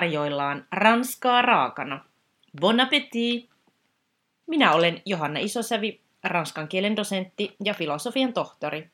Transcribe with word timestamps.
tarjoillaan 0.00 0.66
ranskaa 0.72 1.42
raakana. 1.42 2.04
Bon 2.60 2.80
appétit! 2.80 3.50
Minä 4.46 4.72
olen 4.72 5.02
Johanna 5.06 5.40
Isosävi, 5.40 6.00
ranskan 6.24 6.68
kielen 6.68 6.96
dosentti 6.96 7.56
ja 7.64 7.74
filosofian 7.74 8.32
tohtori. 8.32 8.90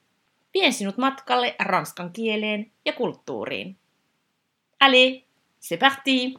Vien 0.55 0.73
sinut 0.73 0.99
matkalle 0.99 1.55
ranskan 1.59 2.13
kieleen 2.13 2.73
ja 2.85 2.93
kulttuuriin. 2.93 3.77
Allez, 4.81 5.23
c'est 5.61 5.79
parti! 5.79 6.35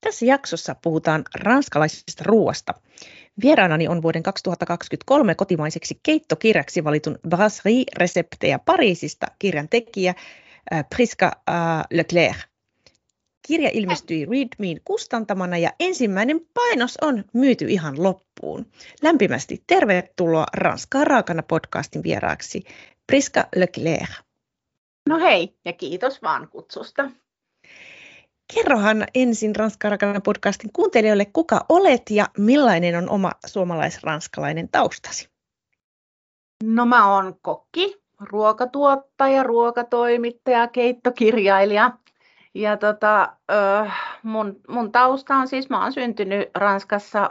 Tässä 0.00 0.26
jaksossa 0.26 0.74
puhutaan 0.82 1.24
ranskalaisesta 1.34 2.24
ruoasta. 2.26 2.74
Vieraanani 3.42 3.88
on 3.88 4.02
vuoden 4.02 4.22
2023 4.22 5.34
kotimaiseksi 5.34 6.00
keittokirjaksi 6.02 6.84
valitun 6.84 7.18
Brasserie-reseptejä 7.28 8.58
Pariisista 8.58 9.26
kirjan 9.38 9.68
tekijä 9.68 10.14
äh, 10.72 10.84
Priska 10.88 11.32
äh, 11.48 11.54
Leclerc. 11.90 12.53
Kirja 13.46 13.70
ilmestyi 13.72 14.26
Readmein 14.26 14.80
kustantamana 14.84 15.58
ja 15.58 15.70
ensimmäinen 15.80 16.40
painos 16.54 16.98
on 17.02 17.24
myyty 17.32 17.66
ihan 17.68 18.02
loppuun. 18.02 18.66
Lämpimästi 19.02 19.62
tervetuloa 19.66 20.46
Ranskaa 20.56 21.04
raakana 21.04 21.42
podcastin 21.42 22.02
vieraaksi 22.02 22.64
Priska 23.06 23.48
Leclerc. 23.56 24.10
No 25.08 25.18
hei 25.18 25.54
ja 25.64 25.72
kiitos 25.72 26.22
vaan 26.22 26.48
kutsusta. 26.48 27.10
Kerrohan 28.54 29.06
ensin 29.14 29.56
Ranskaa 29.56 29.88
raakana 29.90 30.20
podcastin 30.20 30.70
kuuntelijoille, 30.72 31.24
kuka 31.24 31.66
olet 31.68 32.10
ja 32.10 32.28
millainen 32.38 32.96
on 32.96 33.10
oma 33.10 33.32
suomalais-ranskalainen 33.46 34.68
taustasi? 34.72 35.28
No 36.62 36.86
mä 36.86 37.14
oon 37.14 37.38
kokki, 37.42 38.02
ruokatuottaja, 38.20 39.42
ruokatoimittaja, 39.42 40.68
keittokirjailija– 40.68 41.90
ja 42.54 42.76
tota, 42.76 43.36
mun, 44.22 44.60
mun 44.68 44.92
tausta 44.92 45.36
on 45.36 45.48
siis, 45.48 45.70
mä 45.70 45.82
oon 45.82 45.92
syntynyt 45.92 46.50
Ranskassa, 46.54 47.30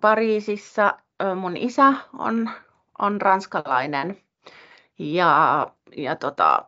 Pariisissa. 0.00 0.94
Mun 1.36 1.56
isä 1.56 1.92
on, 2.18 2.50
on 2.98 3.20
ranskalainen 3.20 4.16
ja, 4.98 5.66
ja 5.96 6.16
tota, 6.16 6.64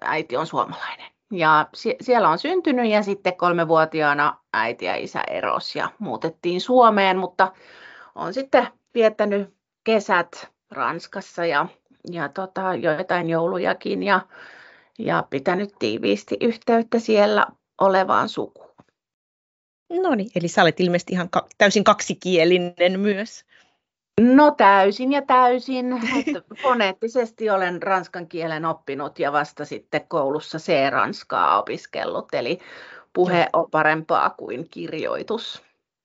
äiti 0.00 0.36
on 0.36 0.46
suomalainen. 0.46 1.12
Ja 1.30 1.68
siellä 2.00 2.28
on 2.28 2.38
syntynyt 2.38 2.90
ja 2.90 3.02
sitten 3.02 3.36
kolmevuotiaana 3.36 4.36
äiti 4.52 4.84
ja 4.84 4.96
isä 4.96 5.20
eros 5.30 5.76
ja 5.76 5.88
muutettiin 5.98 6.60
Suomeen, 6.60 7.18
mutta 7.18 7.52
on 8.14 8.34
sitten 8.34 8.66
viettänyt 8.94 9.54
kesät 9.84 10.50
Ranskassa 10.70 11.46
ja, 11.46 11.66
ja 12.10 12.28
tota, 12.28 12.74
joitain 12.74 13.30
joulujakin 13.30 14.02
ja 14.02 14.20
ja 14.98 15.26
pitänyt 15.30 15.70
tiiviisti 15.78 16.36
yhteyttä 16.40 16.98
siellä 16.98 17.46
olevaan 17.80 18.28
sukuun. 18.28 18.72
No 20.02 20.14
niin, 20.14 20.30
eli 20.34 20.48
sä 20.48 20.62
olet 20.62 20.80
ilmeisesti 20.80 21.12
ihan 21.12 21.30
ka- 21.30 21.48
täysin 21.58 21.84
kaksikielinen 21.84 23.00
myös. 23.00 23.44
No 24.20 24.50
täysin 24.50 25.12
ja 25.12 25.22
täysin. 25.22 25.86
Foneettisesti 26.62 27.50
olen 27.50 27.82
ranskan 27.82 28.28
kielen 28.28 28.64
oppinut 28.64 29.18
ja 29.18 29.32
vasta 29.32 29.64
sitten 29.64 30.08
koulussa 30.08 30.58
C-ranskaa 30.58 31.58
opiskellut, 31.58 32.34
eli 32.34 32.58
puhe 33.12 33.46
on 33.52 33.70
parempaa 33.70 34.30
kuin 34.30 34.68
kirjoitus. 34.70 35.62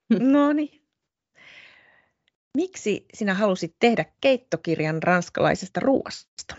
No 0.19 0.53
niin. 0.53 0.81
Miksi 2.57 3.05
sinä 3.13 3.33
halusit 3.33 3.75
tehdä 3.79 4.05
keittokirjan 4.21 5.03
ranskalaisesta 5.03 5.79
ruoasta? 5.79 6.55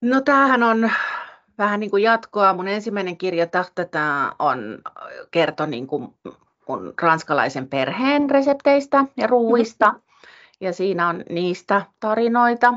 No 0.00 0.20
tämähän 0.20 0.62
on 0.62 0.90
vähän 1.58 1.80
niin 1.80 1.90
kuin 1.90 2.02
jatkoa. 2.02 2.52
Mun 2.52 2.68
ensimmäinen 2.68 3.16
kirja 3.16 3.46
Tahtataan 3.46 4.32
on 4.38 4.78
kerto 5.30 5.66
niin 5.66 5.86
kuin 5.86 6.14
mun 6.68 6.94
ranskalaisen 7.02 7.68
perheen 7.68 8.30
resepteistä 8.30 9.04
ja 9.16 9.26
ruuista. 9.26 9.88
Mm-hmm. 9.88 10.02
Ja 10.60 10.72
siinä 10.72 11.08
on 11.08 11.24
niistä 11.30 11.82
tarinoita. 12.00 12.74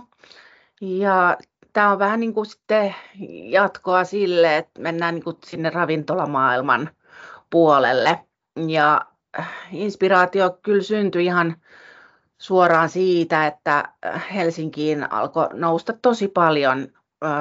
Ja 0.81 1.37
tämä 1.73 1.91
on 1.91 1.99
vähän 1.99 2.19
niin 2.19 2.33
kuin 2.33 2.45
sitten 2.45 2.95
jatkoa 3.43 4.03
sille, 4.03 4.57
että 4.57 4.81
mennään 4.81 5.15
niin 5.15 5.23
kuin 5.23 5.37
sinne 5.45 5.69
ravintolamaailman 5.69 6.89
puolelle. 7.49 8.19
Ja 8.67 9.01
inspiraatio 9.71 10.59
kyllä 10.61 10.83
syntyi 10.83 11.25
ihan 11.25 11.55
suoraan 12.37 12.89
siitä, 12.89 13.47
että 13.47 13.89
Helsinkiin 14.33 15.13
alkoi 15.13 15.47
nousta 15.53 15.93
tosi 16.01 16.27
paljon 16.27 16.87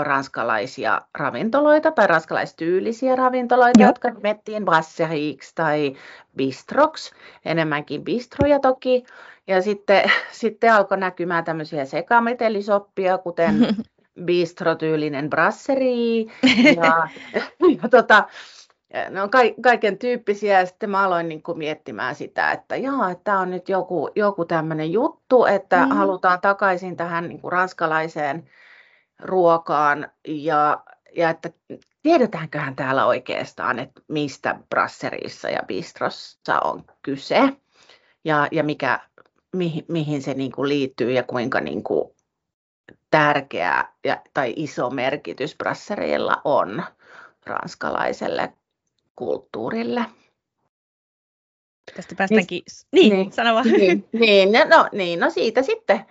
ranskalaisia 0.02 1.00
ravintoloita 1.18 1.90
tai 1.90 2.06
ranskalaistyylisiä 2.06 3.16
ravintoloita, 3.16 3.80
Joo. 3.80 3.88
jotka 3.88 4.10
nimettiin 4.10 4.64
brasseriksi 4.64 5.52
tai 5.54 5.96
bistroks, 6.36 7.12
enemmänkin 7.44 8.04
bistroja 8.04 8.58
toki. 8.60 9.04
Ja 9.46 9.62
sitten, 9.62 10.10
sitten 10.32 10.72
alkoi 10.72 10.98
näkymään 10.98 11.44
tämmöisiä 11.44 11.84
sekametelisoppia, 11.84 13.18
kuten 13.18 13.66
bistrotyylinen 14.24 15.30
brasseri 15.30 16.26
ja, 16.76 17.08
ja 17.82 17.88
tota, 17.90 18.24
ne 19.10 19.22
on 19.22 19.30
ka- 19.30 19.62
kaiken 19.62 19.98
tyyppisiä 19.98 20.60
ja 20.60 20.66
sitten 20.66 20.90
mä 20.90 21.02
aloin 21.02 21.28
niin 21.28 21.42
kuin 21.42 21.58
miettimään 21.58 22.14
sitä, 22.14 22.52
että 22.52 22.76
jaa, 22.76 23.10
että 23.10 23.24
tämä 23.24 23.40
on 23.40 23.50
nyt 23.50 23.68
joku, 23.68 24.10
joku 24.14 24.44
tämmöinen 24.44 24.92
juttu, 24.92 25.44
että 25.44 25.86
mm. 25.86 25.92
halutaan 25.92 26.40
takaisin 26.40 26.96
tähän 26.96 27.28
niin 27.28 27.40
kuin 27.40 27.52
ranskalaiseen 27.52 28.50
ruokaan 29.22 30.10
ja, 30.28 30.84
ja 31.16 31.30
että 31.30 31.50
tiedetäänköhän 32.02 32.76
täällä 32.76 33.06
oikeastaan, 33.06 33.78
että 33.78 34.02
mistä 34.08 34.56
brasserissa 34.70 35.48
ja 35.48 35.60
bistrossa 35.66 36.60
on 36.64 36.84
kyse 37.02 37.40
ja, 38.24 38.48
ja 38.52 38.64
mikä, 38.64 39.00
mi, 39.56 39.84
mihin 39.88 40.22
se 40.22 40.34
niin 40.34 40.52
kuin 40.52 40.68
liittyy 40.68 41.12
ja 41.12 41.22
kuinka 41.22 41.60
niin 41.60 41.82
kuin 41.82 42.10
tärkeä 43.10 43.84
ja, 44.04 44.22
tai 44.34 44.52
iso 44.56 44.90
merkitys 44.90 45.56
brassereilla 45.56 46.40
on 46.44 46.82
ranskalaiselle 47.46 48.52
kulttuurille. 49.16 50.04
Tästä 51.96 52.14
päästäänkin, 52.14 52.62
niin, 52.92 53.12
niin, 53.12 53.32
sano 53.32 53.54
vaan. 53.54 53.66
Niin, 53.66 54.08
niin, 54.12 54.52
no, 54.52 54.88
niin, 54.92 55.20
no 55.20 55.30
siitä 55.30 55.62
sitten 55.62 56.06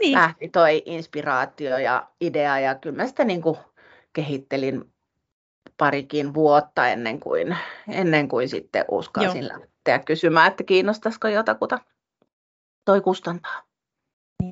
niin. 0.00 0.12
lähti 0.12 0.48
toi 0.48 0.82
inspiraatio 0.86 1.78
ja 1.78 2.08
idea 2.20 2.58
ja 2.58 2.74
kyllä 2.74 2.96
mä 2.96 3.06
sitä 3.06 3.24
niin 3.24 3.42
kuin 3.42 3.56
kehittelin 4.12 4.92
parikin 5.76 6.34
vuotta 6.34 6.88
ennen 6.88 7.20
kuin, 7.20 7.56
ennen 7.88 8.28
kuin 8.28 8.48
sitten 8.48 8.84
uskalsin 8.90 9.42
Joo. 9.42 9.58
lähteä 9.58 9.98
kysymään, 9.98 10.50
että 10.50 10.64
kiinnostaisiko 10.64 11.28
jotakuta 11.28 11.78
toi 12.84 13.00
kustantaa. 13.00 13.62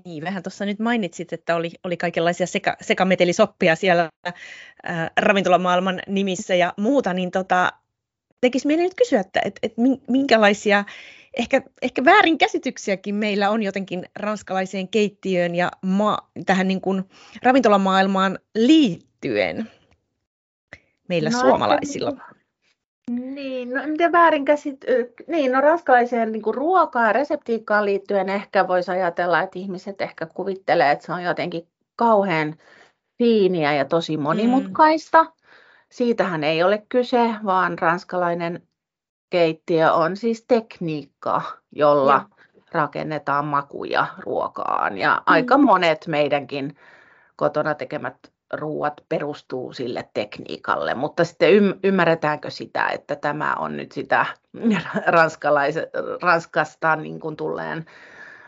Niin, 0.04 0.24
vähän 0.24 0.42
tuossa 0.42 0.64
nyt 0.64 0.78
mainitsit, 0.78 1.32
että 1.32 1.56
oli, 1.56 1.70
oli 1.84 1.96
kaikenlaisia 1.96 2.46
seka, 2.46 2.76
sekametelisoppia 2.80 3.76
siellä 3.76 4.08
ää, 4.82 5.10
ravintolamaailman 5.20 6.00
nimissä 6.06 6.54
ja 6.54 6.74
muuta, 6.76 7.14
niin 7.14 7.30
tota, 7.30 7.72
tekisi 8.40 8.66
mieli 8.66 8.82
nyt 8.82 8.94
kysyä, 8.94 9.20
että 9.20 9.40
et, 9.44 9.58
et 9.62 9.74
minkälaisia 10.08 10.84
ehkä, 11.38 11.62
ehkä 11.82 12.04
väärinkäsityksiäkin 12.04 13.14
meillä 13.14 13.50
on 13.50 13.62
jotenkin 13.62 14.04
ranskalaiseen 14.16 14.88
keittiöön 14.88 15.54
ja 15.54 15.70
ma- 15.82 16.28
tähän 16.46 16.68
niin 16.68 16.80
kuin 16.80 17.04
ravintolamaailmaan 17.42 18.38
liittyen 18.54 19.70
meillä 21.08 21.30
no, 21.30 21.40
suomalaisilla. 21.40 22.12
Niin, 23.10 23.70
no 23.74 23.86
miten 23.86 24.12
väärinkäsit... 24.12 24.84
Niin, 25.26 25.52
no 25.52 25.60
ranskalaiseen 25.60 26.32
niin 26.32 26.54
ruokaan 26.54 27.06
ja 27.06 27.12
reseptiikkaan 27.12 27.84
liittyen 27.84 28.28
ehkä 28.28 28.68
voisi 28.68 28.90
ajatella, 28.90 29.40
että 29.40 29.58
ihmiset 29.58 30.00
ehkä 30.00 30.26
kuvittelee, 30.26 30.90
että 30.90 31.06
se 31.06 31.12
on 31.12 31.22
jotenkin 31.22 31.68
kauhean 31.96 32.54
fiiniä 33.18 33.74
ja 33.74 33.84
tosi 33.84 34.16
mm. 34.16 34.22
monimutkaista. 34.22 35.24
Mm. 35.24 35.30
Siitähän 35.90 36.44
ei 36.44 36.62
ole 36.62 36.82
kyse, 36.88 37.34
vaan 37.44 37.78
ranskalainen 37.78 38.67
keittiö 39.30 39.92
on 39.92 40.16
siis 40.16 40.44
tekniikka, 40.48 41.42
jolla 41.72 42.12
ja. 42.12 42.44
rakennetaan 42.72 43.44
makuja 43.44 44.06
ruokaan. 44.18 44.98
Ja 44.98 45.14
mm. 45.14 45.22
aika 45.26 45.58
monet 45.58 46.06
meidänkin 46.06 46.76
kotona 47.36 47.74
tekemät 47.74 48.16
ruuat 48.52 49.00
perustuu 49.08 49.72
sille 49.72 50.08
tekniikalle, 50.14 50.94
mutta 50.94 51.24
sitten 51.24 51.74
ymmärretäänkö 51.84 52.50
sitä, 52.50 52.88
että 52.88 53.16
tämä 53.16 53.54
on 53.54 53.76
nyt 53.76 53.92
sitä 53.92 54.26
Ranskasta 56.22 56.96
niin 56.96 57.20
kuin 57.20 57.36
tulleen 57.36 57.86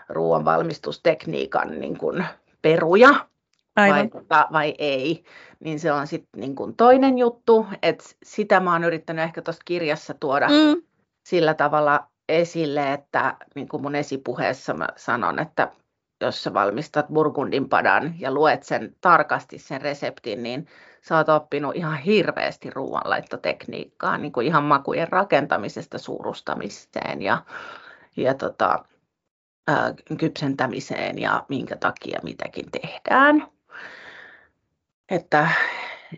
ruoanvalmistustekniikan 0.08 1.80
niin 1.80 1.98
kuin 1.98 2.24
peruja 2.62 3.29
vai, 3.76 4.10
vai 4.52 4.74
ei, 4.78 5.24
niin 5.60 5.80
se 5.80 5.92
on 5.92 6.06
sitten 6.06 6.40
niin 6.40 6.54
kuin 6.54 6.76
toinen 6.76 7.18
juttu, 7.18 7.66
että 7.82 8.04
sitä 8.24 8.60
mä 8.60 8.72
oon 8.72 8.84
yrittänyt 8.84 9.24
ehkä 9.24 9.42
tuossa 9.42 9.62
kirjassa 9.64 10.14
tuoda 10.14 10.48
mm. 10.48 10.82
sillä 11.28 11.54
tavalla 11.54 12.06
esille, 12.28 12.92
että 12.92 13.36
niin 13.54 13.68
kuin 13.68 13.82
mun 13.82 13.94
esipuheessa 13.94 14.74
mä 14.74 14.88
sanon, 14.96 15.38
että 15.38 15.72
jos 16.20 16.42
sä 16.42 16.54
valmistat 16.54 17.06
burgundin 17.08 17.68
padan 17.68 18.14
ja 18.18 18.32
luet 18.32 18.62
sen 18.62 18.96
tarkasti 19.00 19.58
sen 19.58 19.80
reseptin, 19.80 20.42
niin 20.42 20.66
sä 21.02 21.16
oot 21.16 21.28
oppinut 21.28 21.76
ihan 21.76 21.98
hirveästi 21.98 22.70
ruoanlaittotekniikkaa, 22.70 24.18
niin 24.18 24.32
kuin 24.32 24.46
ihan 24.46 24.64
makujen 24.64 25.08
rakentamisesta 25.08 25.98
suurustamiseen 25.98 27.22
ja, 27.22 27.42
ja 28.16 28.34
tota, 28.34 28.84
ää, 29.68 29.94
kypsentämiseen 30.18 31.18
ja 31.18 31.44
minkä 31.48 31.76
takia 31.76 32.20
mitäkin 32.22 32.66
tehdään. 32.70 33.46
Että, 35.10 35.48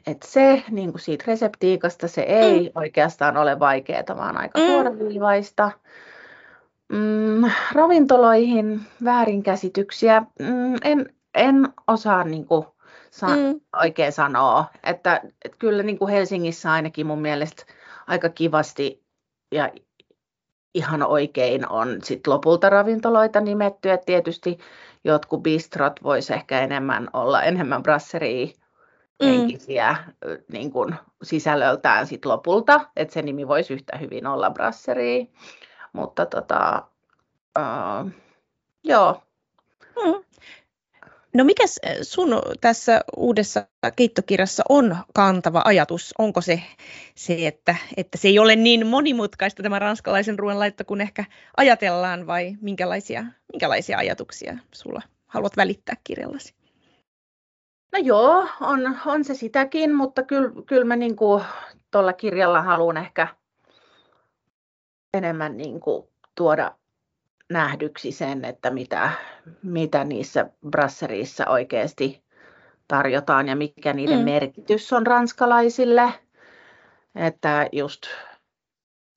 että 0.07 0.27
se 0.27 0.63
niin 0.71 0.91
kuin 0.91 1.01
siitä 1.01 1.25
reseptiikasta 1.27 2.09
se 2.09 2.21
ei 2.21 2.61
mm. 2.61 2.81
oikeastaan 2.81 3.37
ole 3.37 3.59
vaikeaa, 3.59 4.17
vaan 4.17 4.37
aika 4.37 4.59
mm. 4.59 4.67
suoraviivaista. 4.67 5.71
Mm, 6.93 7.51
ravintoloihin 7.73 8.81
väärinkäsityksiä. 9.05 10.21
Mm, 10.21 10.75
en, 10.85 11.15
en 11.35 11.69
osaa 11.89 12.25
niin 12.25 12.47
kuin, 12.47 12.67
sa- 13.11 13.27
mm. 13.27 13.61
oikein 13.83 14.13
sanoa. 14.13 14.65
Että, 14.85 15.21
että 15.45 15.59
kyllä 15.59 15.83
niin 15.83 15.99
kuin 15.99 16.13
Helsingissä 16.13 16.73
ainakin 16.73 17.07
mun 17.07 17.23
mielestä 17.23 17.65
aika 18.07 18.29
kivasti 18.29 19.05
ja 19.55 19.71
ihan 20.75 21.03
oikein 21.03 21.69
on 21.69 21.99
sit 22.03 22.27
lopulta 22.27 22.71
ravintoloita 22.71 23.41
nimetty. 23.41 23.91
Et 23.91 24.05
tietysti 24.07 24.59
jotkut 25.05 25.43
bistrot 25.43 26.03
voisi 26.03 26.33
ehkä 26.33 26.61
enemmän 26.61 27.09
olla 27.13 27.43
enemmän 27.43 27.83
brasseria 27.83 28.47
mm. 28.47 28.62
Henkisiä 29.23 29.97
mm. 30.27 30.39
niin 30.53 30.71
kuin 30.71 30.95
sisällöltään 31.23 32.07
sit 32.07 32.25
lopulta, 32.25 32.81
että 32.97 33.15
se 33.15 33.23
nimi 33.23 33.49
voisi 33.49 33.75
yhtä 33.75 33.99
hyvin 33.99 34.27
olla 34.27 34.51
brasseria. 34.51 35.27
Mutta 35.93 36.27
tota, 36.27 36.83
uh, 37.59 38.11
joo. 38.85 39.23
Mm. 40.05 40.25
No 41.35 41.45
mikä 41.45 41.65
sun 42.03 42.43
tässä 42.61 43.01
uudessa 43.17 43.67
keittokirjassa 43.97 44.63
on 44.69 44.97
kantava 45.15 45.63
ajatus? 45.65 46.15
Onko 46.19 46.41
se, 46.41 46.63
se 47.15 47.47
että, 47.47 47.77
että 47.97 48.19
se 48.19 48.29
ei 48.29 48.39
ole 48.39 48.57
niin 48.57 48.87
monimutkaista 48.87 49.63
tämä 49.63 49.79
ranskalaisen 49.79 50.39
ruoanlaitto 50.39 50.85
kuin 50.85 51.01
ehkä 51.01 51.25
ajatellaan 51.57 52.27
vai 52.27 52.57
minkälaisia, 52.61 53.25
minkälaisia 53.53 53.99
ajatuksia 53.99 54.59
sulla 54.73 55.03
haluat 55.27 55.57
välittää 55.57 55.97
kirjallasi? 56.05 56.55
No 57.93 57.99
joo, 58.03 58.49
on, 58.61 58.99
on 59.07 59.25
se 59.25 59.35
sitäkin, 59.35 59.95
mutta 59.95 60.23
kyllä, 60.23 60.51
kyllä 60.67 60.85
mä 60.85 60.97
niin 60.97 61.17
tuolla 61.91 62.13
kirjalla 62.13 62.63
haluan 62.63 62.97
ehkä 62.97 63.29
enemmän 65.15 65.57
niin 65.57 65.81
kuin 65.81 66.09
tuoda 66.35 66.75
nähdyksi 67.51 68.13
sen, 68.13 68.45
että 68.45 68.71
mitä, 68.71 69.11
mitä 69.63 70.05
niissä 70.05 70.51
brasserissa 70.71 71.47
oikeasti 71.47 72.23
tarjotaan 72.89 73.49
ja 73.49 73.57
mikä 73.57 73.93
niiden 73.93 74.19
mm. 74.19 74.25
merkitys 74.25 74.93
on 74.93 75.07
ranskalaisille. 75.07 76.13
Että 77.15 77.69
just, 77.73 78.03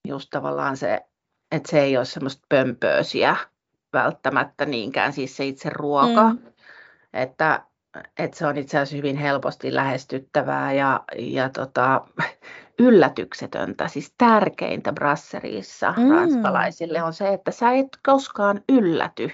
just 0.07 0.29
tavallaan 0.29 0.77
se, 0.77 1.01
että 1.51 1.71
se 1.71 1.81
ei 1.81 1.97
ole 1.97 2.05
semmoista 2.05 2.45
pömpöösiä 2.49 3.35
välttämättä 3.93 4.65
niinkään, 4.65 5.13
siis 5.13 5.37
se 5.37 5.45
itse 5.45 5.69
ruoka. 5.69 6.29
Mm. 6.29 6.39
Että, 7.13 7.63
että 8.19 8.37
se 8.37 8.47
on 8.47 8.57
itse 8.57 8.77
asiassa 8.77 8.95
hyvin 8.95 9.17
helposti 9.17 9.75
lähestyttävää 9.75 10.73
ja, 10.73 11.03
ja 11.17 11.49
tota, 11.49 12.01
yllätyksetöntä, 12.79 13.87
siis 13.87 14.13
tärkeintä 14.17 14.93
brasserissa 14.93 15.93
mm. 15.97 16.09
ranskalaisille 16.09 17.03
on 17.03 17.13
se, 17.13 17.33
että 17.33 17.51
sä 17.51 17.71
et 17.71 17.87
koskaan 18.05 18.61
ylläty, 18.69 19.31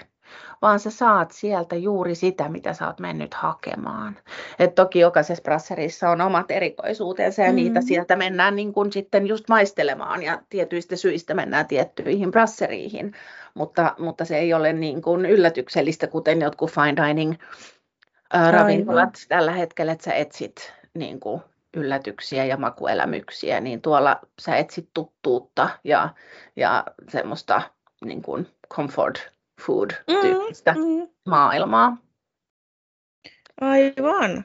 vaan 0.62 0.80
sä 0.80 0.90
saat 0.90 1.30
sieltä 1.30 1.76
juuri 1.76 2.14
sitä, 2.14 2.48
mitä 2.48 2.72
sä 2.72 2.86
oot 2.86 3.00
mennyt 3.00 3.34
hakemaan. 3.34 4.16
Et 4.58 4.74
toki 4.74 4.98
jokaisessa 4.98 5.42
brasserissa 5.42 6.10
on 6.10 6.20
omat 6.20 6.50
erikoisuutensa 6.50 7.42
ja 7.42 7.48
mm. 7.48 7.56
niitä 7.56 7.80
sieltä 7.80 8.16
mennään 8.16 8.56
niin 8.56 8.72
kun 8.72 8.92
sitten 8.92 9.26
just 9.26 9.48
maistelemaan 9.48 10.22
ja 10.22 10.42
tietyistä 10.50 10.96
syistä 10.96 11.34
mennään 11.34 11.66
tiettyihin 11.66 12.30
brasseriihin, 12.30 13.12
mutta, 13.54 13.94
mutta 13.98 14.24
se 14.24 14.38
ei 14.38 14.54
ole 14.54 14.72
niin 14.72 15.02
kuin 15.02 15.26
yllätyksellistä, 15.26 16.06
kuten 16.06 16.40
jotkut 16.40 16.70
fine 16.70 17.06
dining 17.06 17.34
ravintolat 18.50 19.26
tällä 19.28 19.52
hetkellä, 19.52 19.92
että 19.92 20.04
sä 20.04 20.12
etsit 20.12 20.72
niin 20.94 21.20
kuin 21.20 21.42
yllätyksiä 21.76 22.44
ja 22.44 22.56
makuelämyksiä, 22.56 23.60
niin 23.60 23.82
tuolla 23.82 24.20
sä 24.40 24.56
etsit 24.56 24.88
tuttuutta 24.94 25.70
ja, 25.84 26.08
ja 26.56 26.84
semmoista 27.08 27.62
niin 28.04 28.22
kuin 28.22 28.46
comfort 28.74 29.30
food-tyyppistä 29.60 30.72
mm, 30.72 30.80
mm. 30.80 31.08
maailmaa. 31.28 31.96
Aivan. 33.60 34.44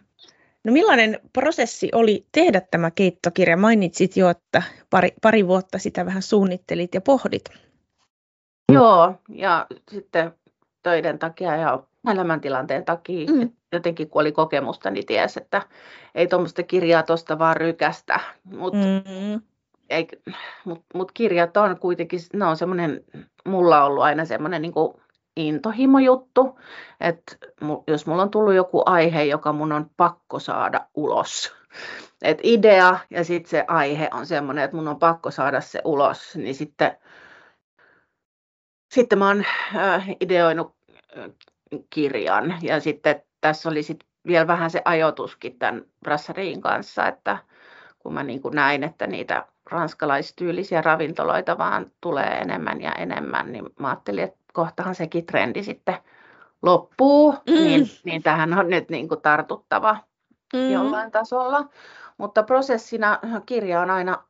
No 0.64 0.74
millainen 0.74 1.20
prosessi 1.34 1.90
oli 1.94 2.28
tehdä 2.32 2.62
tämä 2.62 2.92
keittokirja? 2.92 3.58
Mainitsit 3.58 4.18
jo, 4.18 4.30
että 4.30 4.64
pari, 4.90 5.10
pari 5.22 5.48
vuotta 5.48 5.80
sitä 5.80 6.06
vähän 6.06 6.22
suunnittelit 6.22 6.94
ja 6.94 7.02
pohdit. 7.02 7.50
Joo, 8.74 9.16
ja 9.30 9.68
sitten 9.92 10.32
töiden 10.84 11.20
takia 11.20 11.56
ja 11.56 11.84
elämäntilanteen 12.12 12.86
takia, 12.86 13.28
mm. 13.28 13.52
Jotenkin 13.72 14.10
kun 14.10 14.22
oli 14.22 14.32
kokemusta, 14.32 14.90
niin 14.90 15.06
ties, 15.06 15.38
että 15.38 15.62
ei 16.16 16.28
tuommoista 16.28 16.64
kirjaa 16.64 17.04
tuosta 17.04 17.40
vaan 17.40 17.58
rykästä, 17.58 18.20
mutta 18.44 18.78
mm. 18.78 19.42
mut, 20.66 20.86
mut 20.94 21.12
kirjat 21.12 21.58
on 21.58 21.80
kuitenkin, 21.80 22.20
ne 22.34 22.46
on 22.46 22.58
semmoinen, 22.58 23.04
mulla 23.46 23.82
on 23.82 23.92
ollut 23.92 24.04
aina 24.04 24.26
semmoinen 24.26 24.62
niin 24.62 24.74
intohimojuttu, 25.36 26.60
että 27.00 27.36
jos 27.88 28.06
mulla 28.06 28.22
on 28.22 28.32
tullut 28.32 28.54
joku 28.54 28.84
aihe, 28.86 29.24
joka 29.24 29.54
mun 29.54 29.72
on 29.72 29.90
pakko 29.98 30.40
saada 30.40 30.88
ulos, 30.96 31.56
että 32.22 32.42
idea 32.44 33.00
ja 33.10 33.24
sitten 33.24 33.50
se 33.50 33.66
aihe 33.68 34.10
on 34.14 34.26
semmoinen, 34.26 34.64
että 34.64 34.78
mun 34.78 34.88
on 34.88 35.00
pakko 35.00 35.32
saada 35.32 35.62
se 35.62 35.82
ulos, 35.86 36.36
niin 36.36 36.56
sitten, 36.56 36.98
sitten 38.94 39.20
mä 39.20 39.28
oon 39.28 39.44
äh, 39.76 40.10
ideoinut 40.22 40.76
äh, 41.18 41.30
kirjan. 41.90 42.56
Ja 42.62 42.80
sitten 42.80 43.24
tässä 43.42 43.70
oli 43.70 43.84
sit 43.84 44.00
vielä 44.28 44.48
vähän 44.48 44.70
se 44.70 44.82
ajoituskin 44.86 45.60
tämän 45.60 45.86
Brassariin 46.04 46.62
kanssa, 46.62 47.08
että 47.08 47.38
kun 48.00 48.14
mä 48.14 48.24
niin 48.24 48.42
kuin 48.42 48.56
näin, 48.56 48.84
että 48.84 49.08
niitä 49.08 49.46
ranskalaistyylisiä 49.72 50.82
ravintoloita 50.82 51.58
vaan 51.58 51.92
tulee 52.02 52.38
enemmän 52.38 52.82
ja 52.82 52.92
enemmän, 52.92 53.52
niin 53.52 53.66
mä 53.80 53.88
ajattelin, 53.88 54.24
että 54.24 54.40
kohtahan 54.54 54.96
sekin 54.96 55.26
trendi 55.26 55.64
sitten 55.64 55.98
loppuu, 56.62 57.32
mm. 57.32 57.54
niin, 57.54 57.86
niin 58.04 58.24
tähän 58.24 58.60
on 58.60 58.70
nyt 58.70 58.90
niin 58.90 59.08
kuin 59.08 59.22
tartuttava 59.22 59.98
mm. 60.54 60.72
jollain 60.72 61.12
tasolla. 61.12 61.70
Mutta 62.18 62.44
prosessina 62.44 63.20
kirja 63.46 63.82
on 63.82 63.90
aina 63.90 64.24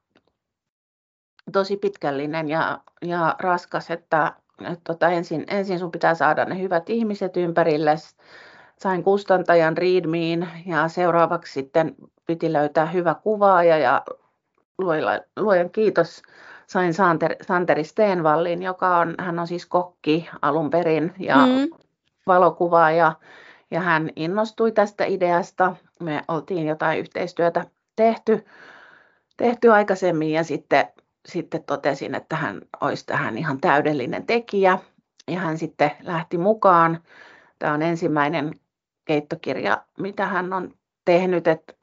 tosi 1.52 1.78
pitkällinen 1.78 2.50
ja, 2.50 2.80
ja 3.02 3.36
raskas, 3.40 3.92
että 3.92 4.34
että 4.62 4.80
tota, 4.84 5.10
ensin, 5.10 5.46
ensin 5.48 5.80
sun 5.80 5.92
pitää 5.92 6.16
saada 6.16 6.46
ne 6.46 6.60
hyvät 6.60 6.90
ihmiset 6.90 7.38
ympärille. 7.38 7.96
Sain 8.80 9.04
kustantajan 9.04 9.78
Readmeen 9.78 10.48
ja 10.66 10.88
seuraavaksi 10.88 11.54
sitten 11.54 11.96
piti 12.28 12.54
löytää 12.54 12.86
hyvä 12.86 13.16
kuvaaja 13.16 13.78
ja 13.78 14.02
luojan 15.38 15.70
kiitos 15.70 16.22
sain 16.68 16.94
Santer, 16.94 17.36
Santeri 17.42 17.84
Steenvallin, 17.84 18.64
joka 18.64 18.98
on, 18.98 19.16
hän 19.20 19.40
on 19.40 19.48
siis 19.48 19.66
kokki 19.66 20.30
alun 20.42 20.70
perin 20.70 21.14
ja 21.20 21.36
mm. 21.36 21.70
valokuvaaja. 22.28 23.14
Ja 23.72 23.80
hän 23.80 24.10
innostui 24.16 24.72
tästä 24.72 25.06
ideasta. 25.06 25.76
Me 26.00 26.22
oltiin 26.28 26.68
jotain 26.68 27.00
yhteistyötä 27.00 27.66
tehty, 27.96 28.46
tehty 29.38 29.72
aikaisemmin 29.72 30.32
ja 30.32 30.44
sitten 30.44 30.88
sitten 31.26 31.64
totesin, 31.64 32.16
että 32.16 32.36
hän 32.36 32.62
olisi 32.82 33.06
tähän 33.06 33.38
ihan 33.38 33.62
täydellinen 33.62 34.26
tekijä. 34.26 34.80
Ja 35.28 35.40
hän 35.40 35.58
sitten 35.58 35.92
lähti 36.02 36.38
mukaan. 36.38 37.00
Tämä 37.60 37.74
on 37.74 37.82
ensimmäinen 37.82 38.52
keittokirja, 39.08 39.84
mitä 40.00 40.26
hän 40.26 40.54
on 40.54 40.74
tehnyt, 41.06 41.48
että 41.48 41.74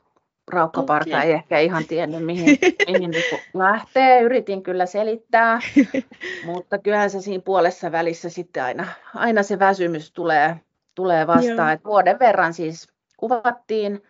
Raukkaparta 0.53 1.17
okay. 1.17 1.27
ei 1.27 1.33
ehkä 1.33 1.59
ihan 1.59 1.85
tiennyt, 1.85 2.25
mihin, 2.25 2.59
mihin 2.93 3.11
niin 3.11 3.41
lähtee. 3.55 4.21
Yritin 4.21 4.63
kyllä 4.63 4.87
selittää, 4.87 5.59
mutta 6.47 6.79
kyllähän 6.79 7.11
se 7.11 7.21
siinä 7.21 7.43
puolessa 7.45 7.93
välissä 7.93 8.29
sitten 8.29 8.65
aina, 8.65 8.87
aina 9.15 9.43
se 9.43 9.59
väsymys 9.59 10.13
tulee, 10.13 10.57
tulee 10.95 11.27
vastaan. 11.27 11.73
Et 11.73 11.85
vuoden 11.85 12.19
verran 12.19 12.55
siis 12.55 12.89
kuvattiin. 13.17 14.03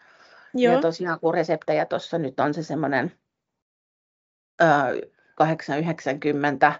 Joo. 0.54 0.74
Ja 0.74 0.80
tosiaan 0.80 1.20
kun 1.20 1.34
reseptejä 1.34 1.84
tuossa 1.84 2.18
nyt 2.18 2.40
on 2.40 2.54
se 2.54 2.62
semmoinen 2.62 3.12
890, 5.34 6.72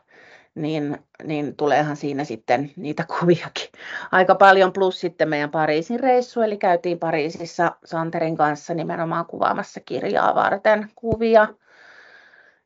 niin, 0.54 0.98
niin 1.24 1.56
tuleehan 1.56 1.96
siinä 1.96 2.24
sitten 2.24 2.70
niitä 2.76 3.04
kuviakin 3.18 3.68
aika 4.12 4.34
paljon. 4.34 4.72
Plus 4.72 5.00
sitten 5.00 5.28
meidän 5.28 5.50
Pariisin 5.50 6.00
reissu, 6.00 6.40
eli 6.40 6.56
käytiin 6.56 6.98
Pariisissa 6.98 7.76
Santerin 7.84 8.36
kanssa 8.36 8.74
nimenomaan 8.74 9.26
kuvaamassa 9.26 9.80
kirjaa 9.80 10.34
varten 10.34 10.90
kuvia. 10.94 11.48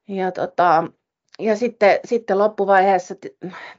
Ja, 0.09 0.33
tota, 0.33 0.85
ja 1.39 1.57
sitten, 1.57 2.01
sitten 2.05 2.39
loppuvaiheessa 2.39 3.15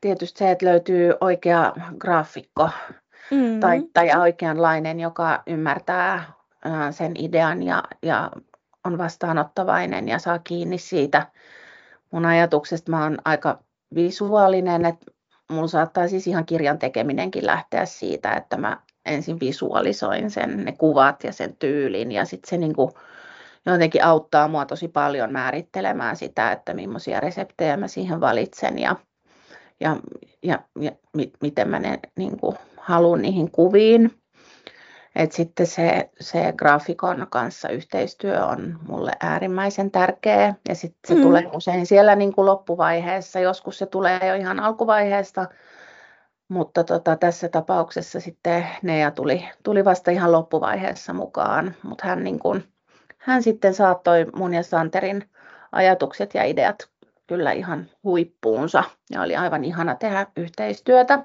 tietysti 0.01 0.39
se, 0.39 0.51
että 0.51 0.65
löytyy 0.65 1.13
oikea 1.21 1.73
graafikko, 1.97 2.69
mm. 3.31 3.59
taittaja 3.59 4.19
oikeanlainen, 4.19 4.99
joka 4.99 5.43
ymmärtää 5.47 6.23
sen 6.91 7.11
idean 7.17 7.63
ja, 7.63 7.83
ja 8.03 8.31
on 8.85 8.97
vastaanottavainen 8.97 10.07
ja 10.07 10.19
saa 10.19 10.39
kiinni 10.39 10.77
siitä 10.77 11.27
mun 12.11 12.25
ajatuksesta. 12.25 12.91
Mä 12.91 13.03
oon 13.03 13.17
aika 13.25 13.63
visuaalinen, 13.95 14.85
että 14.85 15.05
mulla 15.51 15.67
saattaa 15.67 16.07
siis 16.07 16.27
ihan 16.27 16.45
kirjan 16.45 16.79
tekeminenkin 16.79 17.45
lähteä 17.45 17.85
siitä, 17.85 18.33
että 18.33 18.57
mä 18.57 18.77
ensin 19.05 19.39
visualisoin 19.39 20.31
sen, 20.31 20.65
ne 20.65 20.71
kuvat 20.71 21.23
ja 21.23 21.33
sen 21.33 21.55
tyylin 21.55 22.11
ja 22.11 22.25
sitten 22.25 22.49
se 22.49 22.57
niin 22.57 22.75
kuin 22.75 22.91
jotenkin 23.65 24.03
auttaa 24.03 24.47
mua 24.47 24.65
tosi 24.65 24.87
paljon 24.87 25.31
määrittelemään 25.31 26.15
sitä, 26.15 26.51
että 26.51 26.73
millaisia 26.73 27.19
reseptejä 27.19 27.77
mä 27.77 27.87
siihen 27.87 28.21
valitsen 28.21 28.79
ja, 28.79 28.95
ja, 29.79 29.97
ja, 30.43 30.59
ja 30.79 30.91
mi, 31.15 31.31
miten 31.41 31.69
mä 31.69 31.79
ne 31.79 31.99
niin 32.17 32.39
kuin, 32.39 32.57
haluan 32.77 33.21
niihin 33.21 33.51
kuviin. 33.51 34.18
Et 35.15 35.31
sitten 35.31 35.67
se, 35.67 36.09
se 36.19 36.53
graafikon 36.57 37.27
kanssa 37.29 37.69
yhteistyö 37.69 38.45
on 38.45 38.79
mulle 38.87 39.11
äärimmäisen 39.19 39.91
tärkeä. 39.91 40.55
Ja 40.69 40.75
sitten 40.75 41.07
se 41.07 41.15
mm. 41.15 41.21
tulee 41.21 41.49
usein 41.53 41.85
siellä 41.85 42.15
niin 42.15 42.33
kuin 42.33 42.45
loppuvaiheessa, 42.45 43.39
joskus 43.39 43.77
se 43.77 43.85
tulee 43.85 44.27
jo 44.27 44.35
ihan 44.35 44.59
alkuvaiheesta, 44.59 45.45
mutta 46.47 46.83
tota, 46.83 47.15
tässä 47.15 47.49
tapauksessa 47.49 48.19
sitten 48.19 48.67
Nea 48.81 49.11
tuli, 49.11 49.45
tuli 49.63 49.85
vasta 49.85 50.11
ihan 50.11 50.31
loppuvaiheessa 50.31 51.13
mukaan, 51.13 51.75
mutta 51.83 52.07
hän, 52.07 52.23
niin 52.23 52.39
kuin, 52.39 52.63
hän 53.17 53.43
sitten 53.43 53.73
saattoi 53.73 54.25
mun 54.35 54.53
ja 54.53 54.63
Santerin 54.63 55.29
ajatukset 55.71 56.33
ja 56.33 56.43
ideat 56.43 56.89
kyllä 57.27 57.51
ihan 57.51 57.89
huippuunsa. 58.03 58.83
Ja 59.11 59.21
oli 59.21 59.35
aivan 59.35 59.63
ihana 59.63 59.95
tehdä 59.95 60.27
yhteistyötä. 60.37 61.19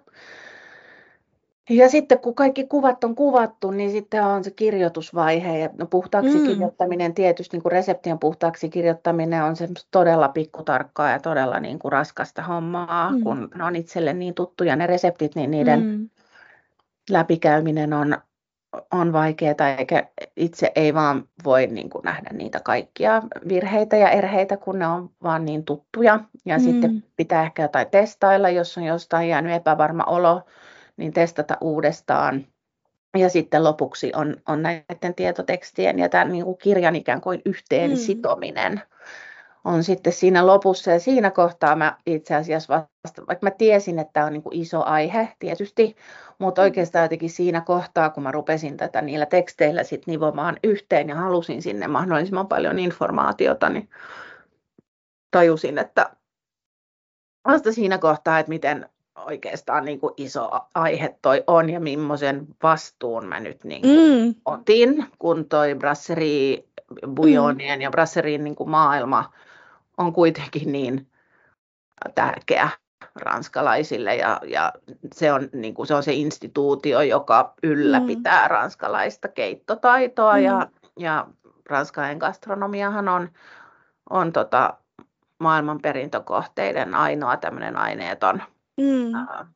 Ja 1.70 1.88
sitten 1.88 2.18
kun 2.18 2.34
kaikki 2.34 2.66
kuvat 2.66 3.04
on 3.04 3.14
kuvattu, 3.14 3.70
niin 3.70 3.90
sitten 3.90 4.24
on 4.24 4.44
se 4.44 4.50
kirjoitusvaihe. 4.50 5.58
Ja 5.58 5.70
no 5.78 5.86
puhtaaksi 5.86 6.38
mm. 6.38 6.46
kirjoittaminen, 6.46 7.14
tietysti 7.14 7.56
niin 7.56 7.62
kuin 7.62 7.72
reseptien 7.72 8.18
puhtaaksi 8.18 8.68
kirjoittaminen 8.68 9.44
on 9.44 9.56
se 9.56 9.68
todella 9.90 10.28
pikkutarkkaa 10.28 11.10
ja 11.10 11.20
todella 11.20 11.60
niin 11.60 11.78
kuin 11.78 11.92
raskasta 11.92 12.42
hommaa, 12.42 13.10
mm. 13.10 13.22
kun 13.22 13.50
ne 13.54 13.64
on 13.64 13.76
itselle 13.76 14.12
niin 14.12 14.34
tuttuja 14.34 14.76
ne 14.76 14.86
reseptit, 14.86 15.34
niin 15.34 15.50
niiden 15.50 15.82
mm. 15.82 16.08
läpikäyminen 17.10 17.92
on, 17.92 18.18
on 18.92 19.12
vaikeaa, 19.12 19.68
eikä 19.78 20.08
itse 20.36 20.72
ei 20.74 20.94
vaan 20.94 21.28
voi 21.44 21.66
niin 21.66 21.90
kuin 21.90 22.02
nähdä 22.02 22.30
niitä 22.32 22.60
kaikkia 22.60 23.22
virheitä 23.48 23.96
ja 23.96 24.10
erheitä, 24.10 24.56
kun 24.56 24.78
ne 24.78 24.86
on 24.86 25.10
vaan 25.22 25.44
niin 25.44 25.64
tuttuja. 25.64 26.20
Ja 26.44 26.58
mm. 26.58 26.64
sitten 26.64 27.04
pitää 27.16 27.42
ehkä 27.42 27.62
jotain 27.62 27.90
testailla, 27.90 28.50
jos 28.50 28.78
on 28.78 28.84
jostain 28.84 29.28
jäänyt 29.28 29.52
epävarma 29.52 30.04
olo 30.04 30.42
niin 30.96 31.12
testata 31.12 31.58
uudestaan. 31.60 32.46
Ja 33.16 33.28
sitten 33.28 33.64
lopuksi 33.64 34.12
on, 34.14 34.36
on 34.48 34.62
näiden 34.62 35.14
tietotekstien 35.16 35.98
ja 35.98 36.08
tämän 36.08 36.32
niin 36.32 36.44
kuin 36.44 36.58
kirjan 36.58 36.96
ikään 36.96 37.20
kuin 37.20 37.42
yhteen 37.44 37.90
mm. 37.90 37.96
sitominen 37.96 38.82
on 39.64 39.84
sitten 39.84 40.12
siinä 40.12 40.46
lopussa. 40.46 40.90
Ja 40.90 41.00
siinä 41.00 41.30
kohtaa 41.30 41.76
mä 41.76 41.96
itse 42.06 42.34
asiassa 42.34 42.86
vasta, 43.04 43.22
vaikka 43.28 43.46
mä 43.46 43.50
tiesin, 43.50 43.98
että 43.98 44.12
tämä 44.12 44.26
on 44.26 44.32
niin 44.32 44.42
kuin 44.42 44.56
iso 44.56 44.84
aihe 44.84 45.28
tietysti, 45.38 45.96
mutta 46.38 46.62
mm. 46.62 46.64
oikeastaan 46.64 47.04
jotenkin 47.04 47.30
siinä 47.30 47.60
kohtaa, 47.60 48.10
kun 48.10 48.22
mä 48.22 48.32
rupesin 48.32 48.76
tätä 48.76 49.02
niillä 49.02 49.26
teksteillä 49.26 49.82
sit 49.82 50.06
nivomaan 50.06 50.56
yhteen 50.64 51.08
ja 51.08 51.14
halusin 51.14 51.62
sinne 51.62 51.88
mahdollisimman 51.88 52.48
paljon 52.48 52.78
informaatiota, 52.78 53.68
niin 53.68 53.88
tajusin, 55.30 55.78
että 55.78 56.10
vasta 57.48 57.72
siinä 57.72 57.98
kohtaa, 57.98 58.38
että 58.38 58.50
miten 58.50 58.88
oikeastaan 59.16 59.84
niin 59.84 60.00
kuin 60.00 60.14
iso 60.16 60.50
aihe 60.74 61.18
toi 61.22 61.44
on 61.46 61.70
ja 61.70 61.80
millaisen 61.80 62.46
vastuun 62.62 63.26
mä 63.26 63.40
nyt 63.40 63.64
niin 63.64 63.82
kuin 63.82 64.24
mm. 64.24 64.34
otin, 64.44 65.06
kun 65.18 65.48
toi 65.48 65.74
brasserie 65.74 66.64
bujonien 67.14 67.78
mm. 67.78 67.82
ja 67.82 67.90
brasserin 67.90 68.44
niin 68.44 68.56
kuin 68.56 68.70
maailma 68.70 69.32
on 69.96 70.12
kuitenkin 70.12 70.72
niin 70.72 71.10
tärkeä 72.14 72.68
ranskalaisille 73.16 74.16
ja, 74.16 74.40
ja 74.46 74.72
se, 75.14 75.32
on, 75.32 75.48
niin 75.52 75.74
kuin, 75.74 75.86
se 75.86 75.94
on 75.94 76.02
se 76.02 76.12
instituutio, 76.12 77.00
joka 77.00 77.54
ylläpitää 77.62 78.44
mm. 78.44 78.50
ranskalaista 78.50 79.28
keittotaitoa 79.28 80.34
mm. 80.34 80.42
ja, 80.42 80.68
ja 80.98 81.26
ranskalainen 81.70 82.18
gastronomiahan 82.18 83.08
on, 83.08 83.28
on 84.10 84.32
tota, 84.32 84.74
maailman 85.38 85.80
perintökohteiden 85.82 86.94
ainoa 86.94 87.36
tämmöinen 87.36 87.76
aineeton 87.76 88.42
mm. 88.76 89.14
ää, 89.14 89.46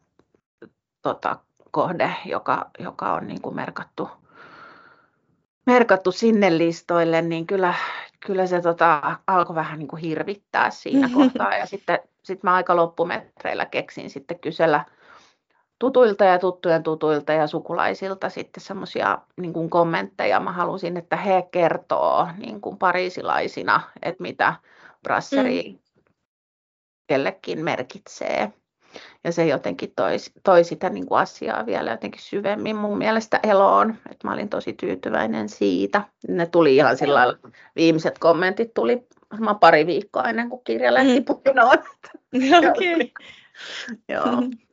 tota, 1.03 1.37
kohde, 1.71 2.15
joka, 2.25 2.71
joka 2.79 3.13
on 3.13 3.27
niin 3.27 3.43
kuin 3.43 3.55
merkattu, 3.55 4.09
merkattu 5.67 6.13
sinne 6.13 6.59
listoille, 6.59 7.23
niin 7.23 7.47
kyllä, 7.47 7.75
kyllä 8.27 8.47
se 8.47 8.61
tota, 8.61 9.19
alkoi 9.27 9.55
vähän 9.55 9.79
niin 9.79 9.89
kuin 9.89 10.03
hirvittää 10.03 10.71
siinä 10.71 11.11
kohtaa. 11.15 11.57
Ja 11.57 11.67
sitten 11.67 11.99
sit 12.23 12.43
mä 12.43 12.55
aika 12.55 12.77
loppumetreillä 12.77 13.67
keksin 13.67 14.11
sitten 14.11 14.41
kysellä 14.41 14.85
tutuilta 15.79 16.25
ja 16.25 16.39
tuttujen 16.39 16.83
tutuilta 16.83 17.33
ja 17.33 17.47
sukulaisilta 17.47 18.29
sitten 18.29 18.63
semmoisia 18.63 19.19
niin 19.37 19.71
kommentteja. 19.71 20.41
Mä 20.41 20.53
halusin, 20.53 20.97
että 20.97 21.17
he 21.17 21.49
kertoo 21.51 22.29
niin 22.37 22.61
kuin 22.61 22.79
pariisilaisina, 22.79 23.81
että 24.03 24.23
mitä 24.23 24.55
brasseri 25.03 25.73
mm. 25.73 25.79
kellekin 27.07 27.65
merkitsee. 27.65 28.53
Ja 29.25 29.33
se 29.33 29.47
jotenkin 29.47 29.93
toi, 29.97 30.17
toi 30.45 30.65
sitä 30.65 30.89
niin 30.89 31.07
kuin 31.07 31.21
asiaa 31.21 31.67
vielä 31.67 31.91
jotenkin 31.91 32.23
syvemmin 32.23 32.77
mun 32.77 32.99
mielestä 32.99 33.41
eloon. 33.43 33.95
Et 34.11 34.25
mä 34.25 34.33
olin 34.33 34.49
tosi 34.49 34.73
tyytyväinen 34.73 35.49
siitä. 35.49 36.05
Ne 36.29 36.47
tuli 36.47 36.77
ihan 36.77 36.97
sillä 36.97 37.15
lailla, 37.15 37.39
viimeiset 37.77 38.19
kommentit 38.19 38.75
tuli 38.75 39.07
varmaan 39.33 39.59
pari 39.59 39.87
viikkoa 39.87 40.29
ennen 40.29 40.49
kuin 40.49 40.65
kirja 40.65 40.95
lähti 40.95 41.21
puinoon. 41.21 41.79
Okei. 42.71 43.13
Joo. 44.15 44.43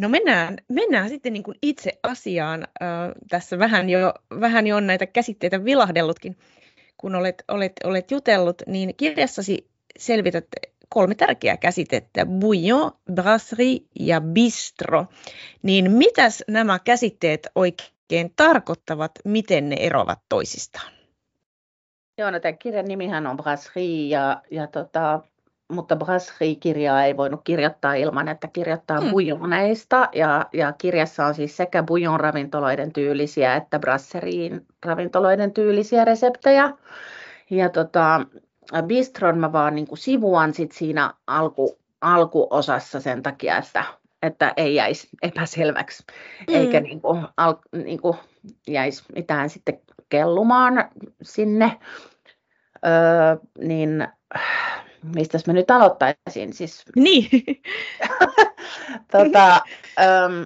No 0.00 0.08
mennään, 0.08 0.56
mennään 0.68 1.08
sitten 1.08 1.32
niin 1.32 1.42
kuin 1.42 1.58
itse 1.62 1.92
asiaan. 2.02 2.62
Äh, 2.82 2.88
tässä 3.30 3.58
vähän 3.58 3.90
jo, 3.90 4.14
vähän 4.40 4.66
jo 4.66 4.76
on 4.76 4.86
näitä 4.86 5.06
käsitteitä 5.06 5.64
vilahdellutkin, 5.64 6.36
kun 6.96 7.14
olet, 7.14 7.44
olet, 7.48 7.72
olet 7.84 8.10
jutellut, 8.10 8.62
niin 8.66 8.96
kirjassasi 8.96 9.70
selvität 9.98 10.46
kolme 10.88 11.14
tärkeää 11.14 11.56
käsitettä, 11.56 12.26
bouillon, 12.26 12.92
brasserie 13.12 13.78
ja 14.00 14.20
bistro. 14.20 15.06
Niin 15.62 15.90
mitäs 15.90 16.44
nämä 16.48 16.78
käsitteet 16.78 17.46
oikein 17.54 18.32
tarkoittavat, 18.36 19.12
miten 19.24 19.68
ne 19.68 19.76
eroavat 19.80 20.18
toisistaan? 20.28 20.92
Joo, 22.18 22.30
no 22.30 22.40
tämän 22.40 22.58
kirjan 22.58 22.84
nimihän 22.84 23.26
on 23.26 23.36
brasserie, 23.36 24.08
ja, 24.08 24.42
ja 24.50 24.66
tota, 24.66 25.20
mutta 25.72 25.96
brasserie-kirjaa 25.96 27.04
ei 27.04 27.16
voinut 27.16 27.40
kirjoittaa 27.44 27.94
ilman, 27.94 28.28
että 28.28 28.48
kirjoittaa 28.48 29.00
hmm. 29.00 29.10
bouilloneista. 29.10 30.08
Ja, 30.14 30.46
ja 30.52 30.72
kirjassa 30.72 31.26
on 31.26 31.34
siis 31.34 31.56
sekä 31.56 31.82
bouillon-ravintoloiden 31.82 32.92
tyylisiä 32.92 33.56
että 33.56 33.78
brasserien 33.78 34.66
ravintoloiden 34.84 35.52
tyylisiä 35.52 36.04
reseptejä. 36.04 36.72
Ja 37.50 37.68
tota, 37.68 38.26
bistron 38.86 39.38
mä 39.38 39.52
vaan 39.52 39.74
niin 39.74 39.86
kuin 39.86 39.98
sivuan 39.98 40.54
sit 40.54 40.72
siinä 40.72 41.14
alku, 41.26 41.78
alkuosassa 42.00 43.00
sen 43.00 43.22
takia, 43.22 43.56
että, 43.58 43.84
että 44.22 44.52
ei 44.56 44.74
jäisi 44.74 45.08
epäselväksi, 45.22 46.04
mm. 46.48 46.54
eikä 46.54 46.80
niin 46.80 47.00
kuin, 47.00 47.26
al, 47.36 47.54
niin 47.72 48.00
kuin 48.00 48.16
jäisi 48.68 49.04
mitään 49.14 49.50
sitten 49.50 49.80
kellumaan 50.08 50.90
sinne. 51.22 51.78
Öö, 52.86 53.36
niin 53.58 54.08
mistä 55.14 55.38
mä 55.46 55.52
nyt 55.52 55.70
aloittaisin? 55.70 56.52
Siis, 56.52 56.84
niin. 56.96 57.28
tota, 59.12 59.60
ähm, 60.00 60.42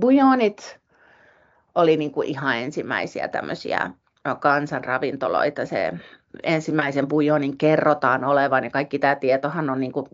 bujonit 0.00 0.80
oli 1.74 1.96
niin 1.96 2.12
kuin 2.12 2.28
ihan 2.28 2.56
ensimmäisiä 2.56 3.28
tämmöisiä 3.28 3.90
kansanravintoloita. 4.40 5.66
Se 5.66 5.92
ensimmäisen 6.42 7.08
bujonin 7.08 7.58
kerrotaan 7.58 8.24
olevan, 8.24 8.64
ja 8.64 8.70
kaikki 8.70 8.98
tämä 8.98 9.14
tietohan 9.14 9.70
on 9.70 9.80
niin 9.80 9.92
kuin, 9.92 10.06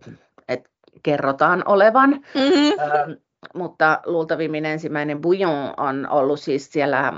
että 0.48 0.70
kerrotaan 1.02 1.62
olevan. 1.66 2.10
Mm-hmm. 2.10 3.10
Ö, 3.10 3.16
mutta 3.54 4.00
luultavimmin 4.06 4.64
ensimmäinen 4.64 5.20
bujon 5.20 5.74
on 5.76 6.08
ollut 6.10 6.40
siis 6.40 6.72
siellä 6.72 7.12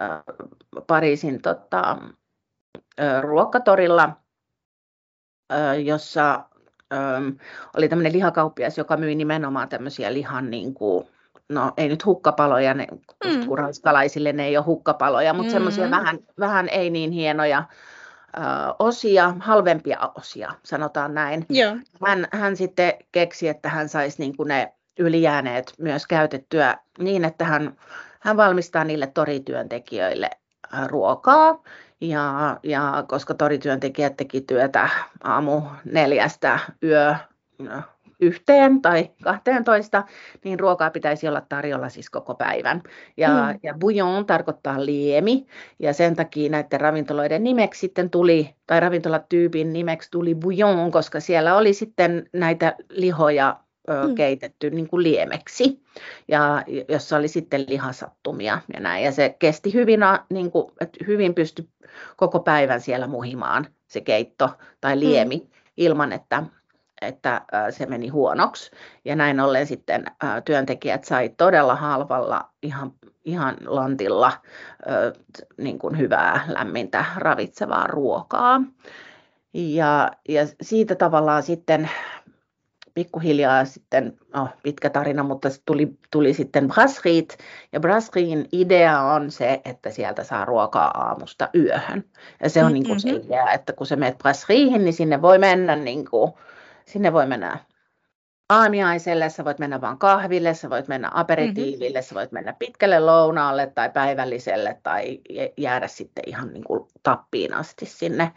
ö, 0.00 0.04
Pariisin 0.86 1.42
tota, 1.42 1.98
ö, 3.00 3.20
ruokatorilla, 3.20 4.10
ö, 5.52 5.74
jossa 5.74 6.44
ö, 6.92 6.96
oli 7.76 7.88
tämmöinen 7.88 8.12
lihakauppias, 8.12 8.78
joka 8.78 8.96
myi 8.96 9.14
nimenomaan 9.14 9.68
tämmöisiä 9.68 10.12
lihan 10.12 10.50
niin 10.50 10.74
kuin, 10.74 11.08
no 11.50 11.72
ei 11.76 11.88
nyt 11.88 12.06
hukkapaloja, 12.06 12.74
ne, 12.74 12.86
mm. 13.24 13.46
kun 13.46 13.58
ranskalaisille 13.58 14.32
ne 14.32 14.46
ei 14.46 14.56
ole 14.56 14.64
hukkapaloja, 14.64 15.32
mutta 15.32 15.48
mm. 15.48 15.52
semmoisia 15.52 15.90
vähän, 15.90 16.18
vähän 16.38 16.68
ei 16.68 16.90
niin 16.90 17.10
hienoja 17.10 17.64
ö, 18.36 18.40
osia, 18.78 19.34
halvempia 19.40 19.98
osia, 20.14 20.52
sanotaan 20.62 21.14
näin. 21.14 21.46
Joo. 21.48 21.76
Hän, 22.06 22.28
hän 22.32 22.56
sitten 22.56 22.92
keksi, 23.12 23.48
että 23.48 23.68
hän 23.68 23.88
saisi 23.88 24.18
niin 24.18 24.36
kuin 24.36 24.48
ne 24.48 24.72
ylijääneet 24.98 25.74
myös 25.78 26.06
käytettyä 26.06 26.76
niin, 26.98 27.24
että 27.24 27.44
hän, 27.44 27.76
hän 28.20 28.36
valmistaa 28.36 28.84
niille 28.84 29.06
torityöntekijöille 29.06 30.30
ruokaa. 30.86 31.62
Ja, 32.00 32.56
ja 32.62 33.04
koska 33.08 33.34
torityöntekijät 33.34 34.16
teki 34.16 34.40
työtä 34.40 34.88
aamu 35.24 35.62
neljästä 35.84 36.58
yö 36.82 37.14
yhteen 38.20 38.82
tai 38.82 39.10
12, 39.22 40.04
niin 40.44 40.60
ruokaa 40.60 40.90
pitäisi 40.90 41.28
olla 41.28 41.42
tarjolla 41.48 41.88
siis 41.88 42.10
koko 42.10 42.34
päivän. 42.34 42.82
Ja, 43.16 43.28
mm. 43.28 43.58
ja 43.62 43.74
bouillon 43.74 44.26
tarkoittaa 44.26 44.84
liemi, 44.84 45.46
ja 45.78 45.92
sen 45.92 46.16
takia 46.16 46.50
näiden 46.50 46.80
ravintoloiden 46.80 47.44
nimeksi 47.44 47.80
sitten 47.80 48.10
tuli, 48.10 48.54
tai 48.66 48.80
ravintolatyypin 48.80 49.72
nimeksi 49.72 50.10
tuli 50.10 50.34
bouillon, 50.34 50.90
koska 50.90 51.20
siellä 51.20 51.56
oli 51.56 51.74
sitten 51.74 52.28
näitä 52.32 52.74
lihoja 52.90 53.56
ö, 53.90 54.06
mm. 54.06 54.14
keitetty 54.14 54.70
niin 54.70 54.88
kuin 54.88 55.02
liemeksi, 55.02 55.82
ja 56.28 56.62
jossa 56.88 57.16
oli 57.16 57.28
sitten 57.28 57.64
lihasattumia 57.68 58.60
ja 58.74 58.80
näin. 58.80 59.04
Ja 59.04 59.12
se 59.12 59.36
kesti 59.38 59.74
hyvin, 59.74 60.00
niin 60.30 60.50
kuin, 60.50 60.72
että 60.80 61.04
hyvin 61.06 61.34
pystyi 61.34 61.68
koko 62.16 62.40
päivän 62.40 62.80
siellä 62.80 63.06
muhimaan 63.06 63.66
se 63.86 64.00
keitto 64.00 64.50
tai 64.80 64.94
mm. 64.96 65.00
liemi, 65.00 65.36
mm. 65.36 65.50
ilman 65.76 66.12
että 66.12 66.42
että 67.02 67.42
se 67.70 67.86
meni 67.86 68.08
huonoksi. 68.08 68.70
Ja 69.04 69.16
näin 69.16 69.40
ollen 69.40 69.66
sitten 69.66 70.04
työntekijät 70.44 71.04
sai 71.04 71.28
todella 71.28 71.74
halvalla, 71.74 72.48
ihan, 72.62 72.92
ihan 73.24 73.56
lantilla 73.66 74.32
niin 75.56 75.78
kuin 75.78 75.98
hyvää, 75.98 76.44
lämmintä, 76.48 77.04
ravitsevaa 77.16 77.86
ruokaa. 77.86 78.62
Ja, 79.54 80.10
ja 80.28 80.42
siitä 80.62 80.94
tavallaan 80.94 81.42
sitten 81.42 81.90
pikkuhiljaa 82.94 83.64
sitten, 83.64 84.18
no 84.34 84.48
pitkä 84.62 84.90
tarina, 84.90 85.22
mutta 85.22 85.48
tuli, 85.66 85.98
tuli 86.10 86.34
sitten 86.34 86.68
brasserit. 86.68 87.38
Ja 87.72 87.80
brasserien 87.80 88.46
idea 88.52 89.00
on 89.00 89.30
se, 89.30 89.60
että 89.64 89.90
sieltä 89.90 90.24
saa 90.24 90.44
ruokaa 90.44 90.90
aamusta 90.90 91.48
yöhön. 91.54 92.04
Ja 92.42 92.50
se 92.50 92.60
on 92.60 92.64
mm-hmm. 92.64 92.74
niin 92.74 92.86
kuin 92.86 93.00
se 93.00 93.10
idea, 93.10 93.50
että 93.50 93.72
kun 93.72 93.86
se 93.86 93.96
menet 93.96 94.18
brasseriihin, 94.18 94.84
niin 94.84 94.94
sinne 94.94 95.22
voi 95.22 95.38
mennä 95.38 95.76
niin 95.76 96.10
kuin, 96.10 96.32
Sinne 96.90 97.12
voi 97.12 97.26
mennä 97.26 97.58
aamiaiselle, 98.48 99.28
sä 99.28 99.44
voit 99.44 99.58
mennä 99.58 99.80
vaan 99.80 99.98
kahville, 99.98 100.54
sä 100.54 100.70
voit 100.70 100.88
mennä 100.88 101.10
aperitiiville, 101.14 101.98
mm-hmm. 101.98 102.08
sä 102.08 102.14
voit 102.14 102.32
mennä 102.32 102.52
pitkälle 102.52 103.00
lounaalle 103.00 103.66
tai 103.66 103.90
päivälliselle 103.90 104.80
tai 104.82 105.20
jäädä 105.56 105.88
sitten 105.88 106.24
ihan 106.26 106.52
niin 106.52 106.64
kuin 106.64 106.88
tappiin 107.02 107.54
asti 107.54 107.86
sinne 107.86 108.32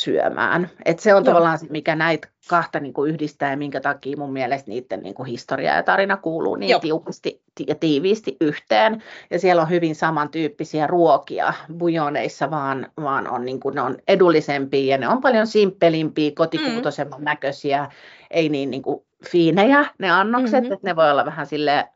syömään. 0.00 0.70
Et 0.84 0.98
se 0.98 1.14
on 1.14 1.24
Joo. 1.24 1.24
tavallaan 1.24 1.58
se, 1.58 1.66
mikä 1.70 1.96
näitä 1.96 2.28
kahta 2.48 2.80
niin 2.80 2.92
kuin 2.92 3.10
yhdistää 3.10 3.50
ja 3.50 3.56
minkä 3.56 3.80
takia 3.80 4.16
mun 4.16 4.32
mielestä 4.32 4.70
niiden 4.70 5.02
niin 5.02 5.14
kuin 5.14 5.26
historia 5.26 5.74
ja 5.74 5.82
tarina 5.82 6.16
kuuluu 6.16 6.56
niin 6.56 6.70
Joo. 6.70 6.80
tiukasti 6.80 7.42
ja 7.66 7.74
tiiviisti 7.74 8.36
yhteen. 8.40 9.02
Ja 9.30 9.38
siellä 9.38 9.62
on 9.62 9.70
hyvin 9.70 9.94
samantyyppisiä 9.94 10.86
ruokia 10.86 11.52
bujoneissa, 11.78 12.50
vaan, 12.50 12.86
vaan 13.02 13.30
on, 13.30 13.44
niin 13.44 13.60
kuin, 13.60 13.74
ne 13.74 13.80
on 13.80 13.96
edullisempia 14.08 14.94
ja 14.94 14.98
ne 14.98 15.08
on 15.08 15.20
paljon 15.20 15.46
simppelimpiä, 15.46 16.30
kotikuutoisemman 16.34 17.20
mm. 17.20 17.24
näköisiä, 17.24 17.90
ei 18.30 18.48
niin, 18.48 18.70
niin 18.70 18.82
kuin 18.82 19.04
fiinejä 19.30 19.86
ne 19.98 20.10
annokset, 20.10 20.60
mm-hmm. 20.60 20.72
että 20.72 20.88
ne 20.88 20.96
voi 20.96 21.10
olla 21.10 21.24
vähän 21.24 21.46
sille 21.46 21.88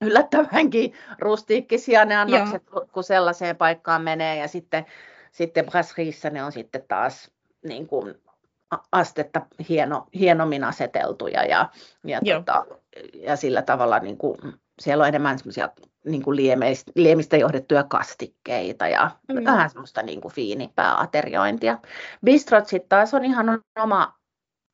yllättävänkin 0.00 0.92
rustiikkisia 1.18 2.04
ne 2.04 2.16
annokset, 2.16 2.62
Joo. 2.72 2.86
kun 2.92 3.04
sellaiseen 3.04 3.56
paikkaan 3.56 4.02
menee 4.02 4.36
ja 4.36 4.48
sitten 4.48 4.86
sitten 5.32 5.66
brasserissa 5.66 6.30
ne 6.30 6.44
on 6.44 6.52
sitten 6.52 6.84
taas 6.88 7.30
niin 7.64 7.86
kuin 7.86 8.14
astetta 8.92 9.46
hieno, 9.68 10.06
hienommin 10.14 10.64
aseteltuja 10.64 11.44
ja, 11.44 11.70
ja, 12.04 12.20
tota, 12.34 12.66
ja 13.14 13.36
sillä 13.36 13.62
tavalla 13.62 13.98
niin 13.98 14.16
kuin, 14.16 14.36
siellä 14.80 15.02
on 15.02 15.08
enemmän 15.08 15.38
semmoisia 15.38 15.68
niin 16.04 16.22
kuin 16.22 16.36
liemeistä, 16.36 16.92
liemistä 16.94 17.36
johdettuja 17.36 17.84
kastikkeita 17.84 18.88
ja 18.88 19.10
mm. 19.28 19.44
vähän 19.44 19.70
semmoista 19.70 20.02
niin 20.02 20.20
kuin 20.20 20.34
fiinipää 20.34 21.00
ateriointia. 21.00 21.78
Bistrot 22.24 22.66
sitten 22.66 22.88
taas 22.88 23.14
on 23.14 23.24
ihan 23.24 23.62
oma, 23.80 24.14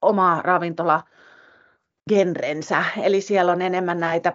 oma 0.02 0.42
ravintola 0.42 1.02
genrensä, 2.10 2.84
eli 3.02 3.20
siellä 3.20 3.52
on 3.52 3.62
enemmän 3.62 4.00
näitä 4.00 4.32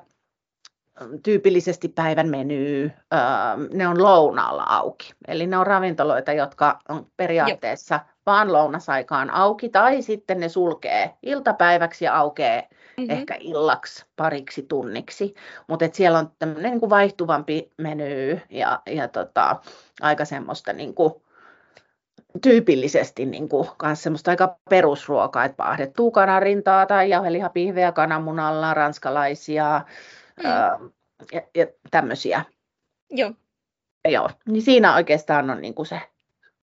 tyypillisesti 1.24 1.88
päivän 1.88 2.30
meny, 2.30 2.92
ne 3.74 3.88
on 3.88 4.04
lounaalla 4.04 4.64
auki. 4.64 5.14
Eli 5.28 5.48
ne 5.48 5.58
on 5.58 5.68
ravintoloita, 5.68 6.34
jotka 6.34 6.80
on 6.90 7.08
periaatteessa 7.18 7.96
Jop. 7.96 8.04
vaan 8.26 8.54
lounasaikaan 8.54 9.30
auki, 9.30 9.70
tai 9.70 10.02
sitten 10.02 10.40
ne 10.40 10.50
sulkee 10.50 11.14
iltapäiväksi 11.24 12.06
ja 12.06 12.18
aukeaa 12.18 12.62
mm-hmm. 12.62 13.10
ehkä 13.10 13.38
illaksi 13.40 14.06
pariksi 14.16 14.64
tunniksi. 14.64 15.34
Mutta 15.68 15.86
siellä 15.94 16.20
on 16.20 16.32
tämmöinen 16.40 16.72
niin 16.72 16.90
vaihtuvampi 16.90 17.72
meny 17.78 18.42
ja, 18.50 18.82
ja 18.88 19.08
tota, 19.08 19.56
aika 20.02 20.26
semmoista 20.26 20.74
niin 20.74 20.94
kuin, 20.94 21.14
tyypillisesti 22.42 23.26
niin 23.26 23.50
kuin, 23.50 23.68
kans 23.78 24.04
semmoista 24.04 24.32
aika 24.32 24.58
perusruokaa, 24.70 25.46
että 25.46 25.56
paahdettua 25.56 26.12
kanarintaa 26.12 26.86
tai 26.86 27.10
jauhelihapihveä 27.10 27.92
kananmunalla, 27.92 28.74
ranskalaisia, 28.74 29.82
mm. 30.38 30.92
ja, 31.32 31.42
ja 31.56 31.68
tämmöisiä. 31.92 32.46
Joo. 33.10 33.32
Joo, 34.10 34.30
niin 34.46 34.62
siinä 34.62 34.96
oikeastaan 34.96 35.50
on 35.50 35.62
niin 35.62 35.74
kuin 35.74 35.86
se 35.86 36.02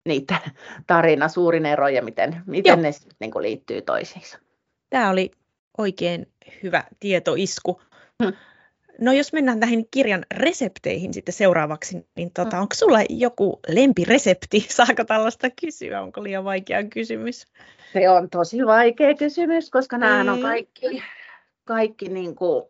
niitä 0.06 0.36
tarina, 0.88 1.28
suurin 1.28 1.66
ero 1.66 1.88
ja 1.88 2.02
miten, 2.02 2.44
miten 2.48 2.82
ne 2.82 2.92
niin 3.20 3.32
kuin 3.32 3.44
liittyy 3.44 3.82
toisiinsa. 3.82 4.40
Tämä 4.90 5.10
oli 5.10 5.32
oikein 5.78 6.28
hyvä 6.64 6.84
tietoisku. 7.00 7.82
Hmm. 8.24 8.34
No 9.02 9.12
jos 9.12 9.34
mennään 9.34 9.60
näihin 9.60 9.88
kirjan 9.92 10.26
resepteihin 10.38 11.14
sitten 11.14 11.34
seuraavaksi, 11.34 12.08
niin 12.16 12.32
tota, 12.34 12.56
hmm. 12.56 12.62
onko 12.62 12.76
sulla 12.76 13.00
joku 13.10 13.60
lempiresepti? 13.68 14.66
Saako 14.70 15.04
tällaista 15.04 15.50
kysyä? 15.62 16.02
Onko 16.02 16.24
liian 16.24 16.44
vaikea 16.44 16.84
kysymys? 16.84 17.46
Se 17.94 18.10
on 18.10 18.30
tosi 18.30 18.66
vaikea 18.66 19.16
kysymys, 19.16 19.70
koska 19.70 19.98
nämä 19.98 20.34
on 20.34 20.42
kaikki, 20.42 21.04
kaikki 21.66 22.10
niin 22.10 22.36
kuin 22.36 22.64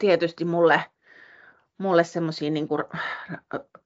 tietysti 0.00 0.44
mulle, 0.44 0.84
mulle 1.78 2.04
semmoisia 2.04 2.50
niin 2.50 2.68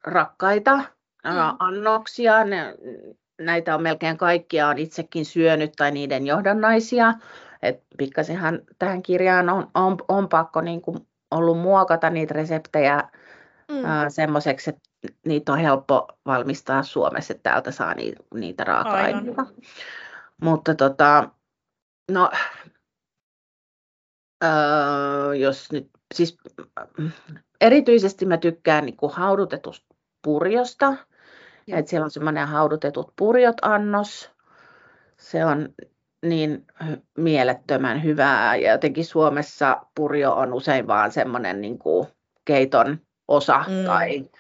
rakkaita 0.05 0.77
mm. 0.77 1.57
annoksia. 1.59 2.45
Ne, 2.45 2.75
näitä 3.41 3.75
on 3.75 3.83
melkein 3.83 4.17
kaikkia 4.17 4.69
on 4.69 4.79
itsekin 4.79 5.25
syönyt 5.25 5.73
tai 5.77 5.91
niiden 5.91 6.27
johdannaisia. 6.27 7.15
Et 7.63 7.83
pikkasenhan 7.99 8.61
tähän 8.79 9.03
kirjaan 9.03 9.49
on, 9.49 9.71
on, 9.75 9.97
on 10.09 10.29
pakko 10.29 10.61
niin 10.61 10.83
kuin 10.83 11.07
ollut 11.31 11.59
muokata 11.59 12.11
niitä 12.11 12.35
reseptejä 12.35 13.03
mm. 13.69 13.83
semmoiseksi, 14.09 14.71
että 14.71 14.83
niitä 15.27 15.53
on 15.53 15.59
helppo 15.59 16.09
valmistaa 16.27 16.83
Suomessa, 16.83 17.33
että 17.33 17.51
täältä 17.51 17.71
saa 17.71 17.95
niitä, 17.95 18.23
niitä 18.35 18.65
raaka-aineita. 18.65 19.47
Mutta 20.43 20.75
tota, 20.75 21.31
no, 22.11 22.31
öö, 24.45 25.35
jos 25.35 25.73
nyt 25.73 25.91
siis 26.17 26.37
erityisesti 27.61 28.27
mä 28.27 28.37
tykkään 28.37 28.85
niin 28.85 28.97
kuin 28.97 29.13
haudutetusta 29.13 29.95
purjosta. 30.23 30.97
Että 31.69 31.91
siellä 31.91 32.05
on 32.05 32.11
semmoinen 32.11 32.49
haudutetut 32.49 33.13
purjot 33.17 33.57
annos. 33.63 34.31
Se 35.17 35.45
on 35.45 35.69
niin 36.23 36.67
mielettömän 37.19 38.03
hyvää. 38.03 38.57
Ja 38.57 38.73
jotenkin 38.73 39.05
Suomessa 39.05 39.87
purjo 39.95 40.33
on 40.33 40.55
usein 40.55 40.87
vaan 40.87 41.13
semmoinen 41.13 41.61
niin 41.61 41.79
kuin 41.79 42.07
keiton 42.45 43.01
osa 43.29 43.65
mm. 43.69 43.87
tai, 43.87 44.31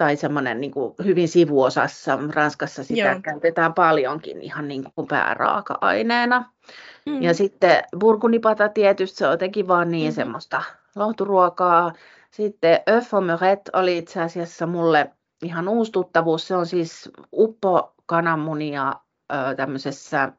tai 0.00 0.16
semmoinen 0.16 0.60
niin 0.60 0.70
kuin 0.70 0.94
hyvin 1.04 1.28
sivuosassa. 1.28 2.18
Ranskassa 2.34 2.84
sitä 2.84 3.00
Joo. 3.00 3.20
käytetään 3.22 3.74
paljonkin 3.74 4.42
ihan 4.42 4.68
niin 4.68 4.84
kuin 4.94 5.06
pääraaka-aineena. 5.06 6.52
Mm. 7.06 7.22
Ja 7.22 7.34
sitten 7.34 7.84
burgundipata 7.98 8.68
tietysti, 8.68 9.18
se 9.18 9.26
on 9.26 9.30
jotenkin 9.30 9.68
vaan 9.68 9.90
niin 9.90 10.12
mm. 10.12 10.14
semmoista 10.14 10.62
lohturuokaa. 10.96 11.92
Sitten 12.30 12.80
œuf 12.90 13.10
oli 13.72 13.98
itse 13.98 14.22
asiassa 14.22 14.66
mulle 14.66 15.10
ihan 15.42 15.68
uusi 15.68 15.92
tuttavuus. 15.92 16.46
Se 16.46 16.56
on 16.56 16.66
siis 16.66 17.10
uppo 17.32 17.94
kananmunia 18.06 18.94
tämmöisessä 19.56 20.32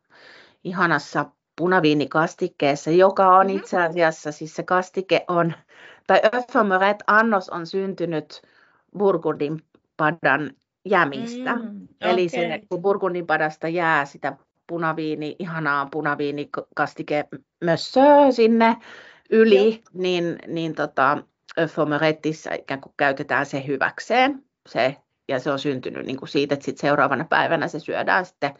ihanassa 0.63 1.25
punaviinikastikkeessa, 1.57 2.91
joka 2.91 3.37
on 3.37 3.45
mm-hmm. 3.47 3.59
itse 3.59 3.81
asiassa, 3.81 4.31
siis 4.31 4.55
se 4.55 4.63
kastike 4.63 5.25
on, 5.27 5.53
tai 6.07 6.21
œuf 6.35 6.97
annos 7.07 7.49
on 7.49 7.67
syntynyt 7.67 8.41
Burgundin 8.97 9.61
padan 9.97 10.51
jämistä. 10.85 11.55
Mm, 11.55 11.61
okay. 11.61 12.11
Eli 12.13 12.29
sinne, 12.29 12.61
kun 12.69 12.81
Burgundin 12.81 13.27
padasta 13.27 13.67
jää 13.67 14.05
sitä 14.05 14.37
punaviini, 14.67 15.35
ihanaa 15.39 15.87
punaviinikastike 15.91 17.27
mössöä 17.63 18.31
sinne 18.31 18.77
yli, 19.29 19.71
Joo. 19.71 19.83
niin, 19.93 20.39
niin 20.47 20.75
tota, 20.75 21.17
Fomeretissa 21.67 22.53
ikään 22.53 22.81
kuin 22.81 22.93
käytetään 22.97 23.45
se 23.45 23.67
hyväkseen. 23.67 24.43
Se, 24.69 24.95
ja 25.27 25.39
se 25.39 25.51
on 25.51 25.59
syntynyt 25.59 26.05
niin 26.05 26.17
kuin 26.17 26.29
siitä, 26.29 26.53
että 26.53 26.65
sit 26.65 26.77
seuraavana 26.77 27.25
päivänä 27.29 27.67
se 27.67 27.79
syödään 27.79 28.25
sitten 28.25 28.53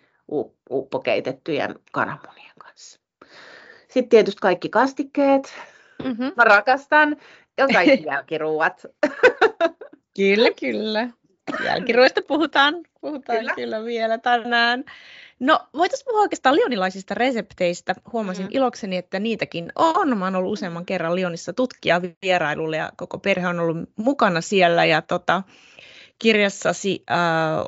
uppokeitettyjen 0.70 1.76
kananmunien 1.91 2.56
kanssa. 2.60 3.00
Sitten 3.88 4.10
tietysti 4.10 4.39
kaikki 4.41 4.70
kastikkeet. 4.70 5.54
Mm-hmm. 6.04 6.32
Mä 6.38 6.44
rakastan. 6.44 7.17
Ja 7.58 7.67
kaikki 7.67 8.06
jälkiruuat. 8.12 8.86
Kyllä, 10.15 10.50
kyllä. 10.60 11.10
Jälkiruoista 11.65 12.21
puhutaan, 12.28 12.76
puhutaan 13.02 13.38
kyllä. 13.39 13.54
Kyllä. 13.56 13.86
vielä 13.86 14.17
tänään. 14.17 14.84
No, 15.39 15.60
voitaisiin 15.74 16.06
puhua 16.06 16.21
oikeastaan 16.21 16.56
lionilaisista 16.56 17.13
resepteistä. 17.13 17.95
Huomasin 18.13 18.45
Mm. 18.45 18.52
ilokseni, 18.52 18.97
että 18.97 19.19
niitäkin 19.19 19.71
on. 19.76 20.17
Mä 20.17 20.26
oon 20.26 20.36
ollut 20.36 20.54
useamman 20.54 20.86
kerran 20.86 21.15
Lionissa 21.15 21.54
tutkija 21.54 22.02
vierailulle 22.21 22.78
ja 22.78 22.91
koko 22.97 23.17
perhe 23.19 23.47
on 23.47 23.60
ollut 23.60 23.78
mukana 23.95 24.41
siellä. 24.41 24.86
Ja 24.86 25.02
tota, 25.02 25.43
kirjassasi 26.19 27.04
äh, 27.12 27.17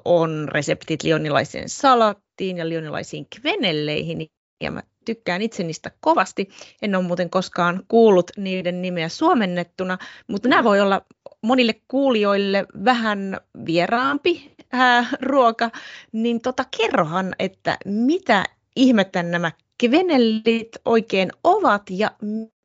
on 0.05 0.47
reseptit 0.51 1.03
lionilaiseen 1.03 1.69
salattiin 1.69 2.57
ja 2.57 2.69
lionilaisiin 2.69 3.27
kvenelleihin. 3.41 4.27
Ja 4.63 4.71
mä 4.71 4.83
tykkään 5.05 5.41
itse 5.41 5.63
niistä 5.63 5.91
kovasti. 5.99 6.49
En 6.81 6.95
ole 6.95 7.03
muuten 7.03 7.29
koskaan 7.29 7.83
kuullut 7.87 8.31
niiden 8.37 8.81
nimeä 8.81 9.09
suomennettuna, 9.09 9.97
mutta 10.27 10.49
nämä 10.49 10.63
voi 10.63 10.81
olla 10.81 11.01
monille 11.41 11.73
kuulijoille 11.87 12.65
vähän 12.85 13.37
vieraampi 13.65 14.55
ää, 14.71 15.05
ruoka, 15.21 15.69
niin 16.11 16.41
tota, 16.41 16.65
kerrohan, 16.77 17.35
että 17.39 17.77
mitä 17.85 18.45
ihmettä 18.75 19.23
nämä 19.23 19.51
kvenellit 19.85 20.77
oikein 20.85 21.29
ovat 21.43 21.83
ja 21.89 22.11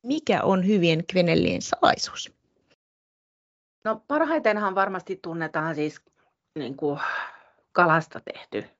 mikä 0.02 0.42
on 0.42 0.66
hyvien 0.66 1.06
kvenellien 1.06 1.62
salaisuus? 1.62 2.32
No 3.84 4.02
parhaitenhan 4.08 4.74
varmasti 4.74 5.18
tunnetaan 5.22 5.74
siis 5.74 6.00
niin 6.58 6.76
kuin 6.76 7.00
kalasta 7.72 8.20
tehty 8.20 8.77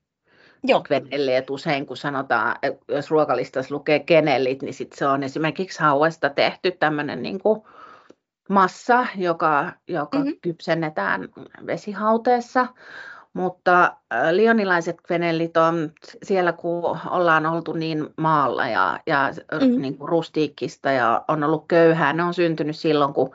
Joo. 0.65 0.81
kvenelleet 0.83 1.51
usein, 1.51 1.87
kun 1.87 1.97
sanotaan, 1.97 2.57
jos 2.89 3.11
ruokalistassa 3.11 3.75
lukee 3.75 3.99
kenellit, 3.99 4.63
niin 4.63 4.75
sit 4.75 4.93
se 4.93 5.07
on 5.07 5.23
esimerkiksi 5.23 5.81
hauesta 5.81 6.31
tehty 6.31 6.71
tämmöinen 6.71 7.23
niin 7.23 7.39
kuin 7.41 7.63
massa, 8.49 9.07
joka, 9.17 9.73
joka 9.89 10.19
Mhm. 10.19 10.27
mm-hmm. 10.27 10.41
kypsennetään 10.43 11.29
vesihauteessa. 11.67 12.67
Mutta 13.33 13.85
äh, 13.85 14.31
lionilaiset 14.33 14.97
kvenellit 15.07 15.57
on 15.57 15.93
siellä, 16.23 16.53
kun 16.53 16.99
ollaan 17.11 17.47
oltu 17.47 17.73
niin 17.73 18.07
maalla 18.17 18.67
ja, 18.67 19.01
ja 19.07 19.31
Mhm. 19.53 19.65
mm. 19.71 19.81
niin 19.83 19.99
kuin 19.99 20.09
rustiikkista 20.09 20.91
ja 20.91 21.25
on 21.29 21.45
ollut 21.45 21.65
köyhää. 21.69 22.13
Ne 22.13 22.25
on 22.25 22.35
syntynyt 22.35 22.77
silloin, 22.77 23.15
kun, 23.15 23.35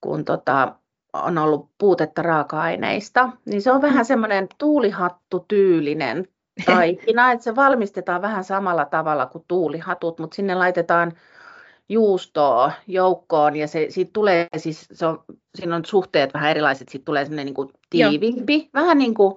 kun 0.00 0.24
tota, 0.24 0.74
on 1.22 1.38
ollut 1.38 1.70
puutetta 1.78 2.22
raaka-aineista. 2.22 3.30
Niin 3.44 3.62
se 3.62 3.72
on 3.72 3.82
vähän 3.82 4.04
semmoinen 4.04 4.48
tuulihattu-tyylinen 4.58 6.28
taikina, 6.66 7.32
että 7.32 7.44
se 7.44 7.56
valmistetaan 7.56 8.22
vähän 8.22 8.44
samalla 8.44 8.84
tavalla 8.84 9.26
kuin 9.26 9.44
tuulihatut, 9.48 10.18
mutta 10.18 10.34
sinne 10.34 10.54
laitetaan 10.54 11.12
juustoa 11.88 12.72
joukkoon 12.86 13.56
ja 13.56 13.68
se, 13.68 13.86
siitä 13.88 14.10
tulee 14.12 14.46
siis, 14.56 14.88
se 14.92 15.06
on, 15.06 15.24
siinä 15.54 15.76
on 15.76 15.84
suhteet 15.84 16.34
vähän 16.34 16.50
erilaiset, 16.50 16.88
siitä 16.88 17.04
tulee 17.04 17.24
semmoinen 17.24 17.46
niin 17.46 17.54
kuin 17.54 17.68
Joo. 17.94 18.10
vähän 18.74 18.98
niin 18.98 19.14
kuin, 19.14 19.34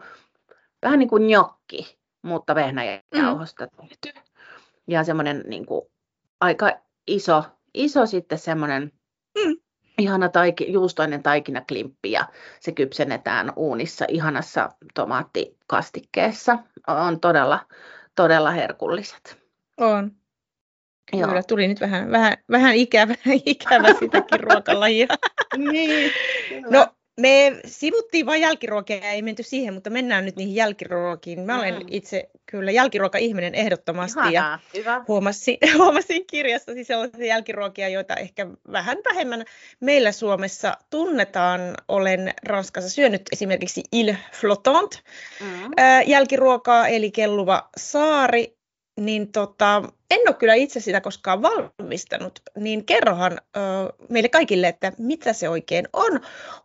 vähän 0.82 1.00
niin 1.00 1.10
kuin 1.10 1.28
njokki, 1.28 1.98
mutta 2.22 2.56
vehnäjauhosta 2.56 3.68
tehty. 3.68 4.20
Ja 4.88 5.04
semmoinen 5.04 5.44
niin 5.48 5.66
kuin, 5.66 5.82
aika 6.42 6.72
iso, 7.08 7.44
iso 7.74 8.06
sitten 8.06 8.38
semmoinen 8.38 8.92
Mm. 9.46 9.58
Ihana 9.98 10.30
taiki, 10.30 10.72
juustoinen 10.72 11.24
taikinaklimppi 11.24 12.12
ja 12.12 12.28
se 12.60 12.72
kypsennetään 12.72 13.54
uunissa 13.56 14.06
ihanassa 14.08 14.70
tomaattikastikkeessa. 14.94 16.58
On 16.88 17.20
todella, 17.20 17.60
todella 18.16 18.52
herkulliset. 18.52 19.38
On. 19.78 20.12
Joo. 21.14 21.28
Kyllä, 21.28 21.44
tuli 21.44 21.68
nyt 21.68 21.82
vähän, 21.82 22.12
vähän, 22.12 22.38
vähän 22.52 22.76
ikävä, 22.76 23.16
ikävä 23.46 23.94
sitäkin 24.00 24.40
ruokalajia. 24.40 25.08
Niin, 25.58 26.12
No, 26.70 26.88
me 27.22 27.60
sivuttiin 27.66 28.26
vain 28.26 28.42
jälkiruokia 28.42 28.98
ja 28.98 29.12
ei 29.12 29.22
menty 29.22 29.44
siihen, 29.44 29.74
mutta 29.74 29.90
mennään 29.90 30.26
nyt 30.26 30.36
niihin 30.36 30.56
jälkiruokiin. 30.56 31.40
Mä 31.40 31.60
olen 31.60 31.74
Mm. 31.76 31.86
itse 31.92 32.30
kyllä 32.46 32.72
jälkiruoka-ihminen 32.72 33.56
ehdottomasti 33.56 34.20
ja 34.20 34.30
Ihanaa, 34.30 34.60
hyvä. 34.74 35.04
huomasin, 35.08 35.58
huomasin 35.78 36.28
kirjassasi 36.28 36.84
sellaisia 36.84 37.26
jälkiruokia, 37.26 37.90
joita 37.90 38.16
ehkä 38.16 38.48
vähän 38.72 38.98
vähemmän 39.06 39.46
meillä 39.80 40.12
Suomessa 40.12 40.78
tunnetaan. 40.90 41.62
Olen 41.88 42.34
Ranskassa 42.46 42.90
syönyt 42.90 43.22
esimerkiksi 43.32 43.84
Il 43.92 44.14
Flottant 44.34 45.02
Mm. 45.42 45.72
jälkiruokaa, 46.06 46.88
eli 46.88 47.12
kelluva 47.12 47.70
saari, 47.78 48.58
niin 49.00 49.32
tota, 49.32 49.84
en 50.12 50.20
ole 50.28 50.36
kyllä 50.36 50.54
itse 50.54 50.80
sitä 50.80 51.02
koskaan 51.02 51.42
valmistanut, 51.42 52.40
niin 52.56 52.86
kerrohan 52.86 53.32
ö, 53.32 53.60
meille 54.10 54.30
kaikille, 54.30 54.68
että 54.68 54.92
mitä 54.98 55.34
se 55.34 55.50
oikein 55.50 55.88
on. 55.94 56.20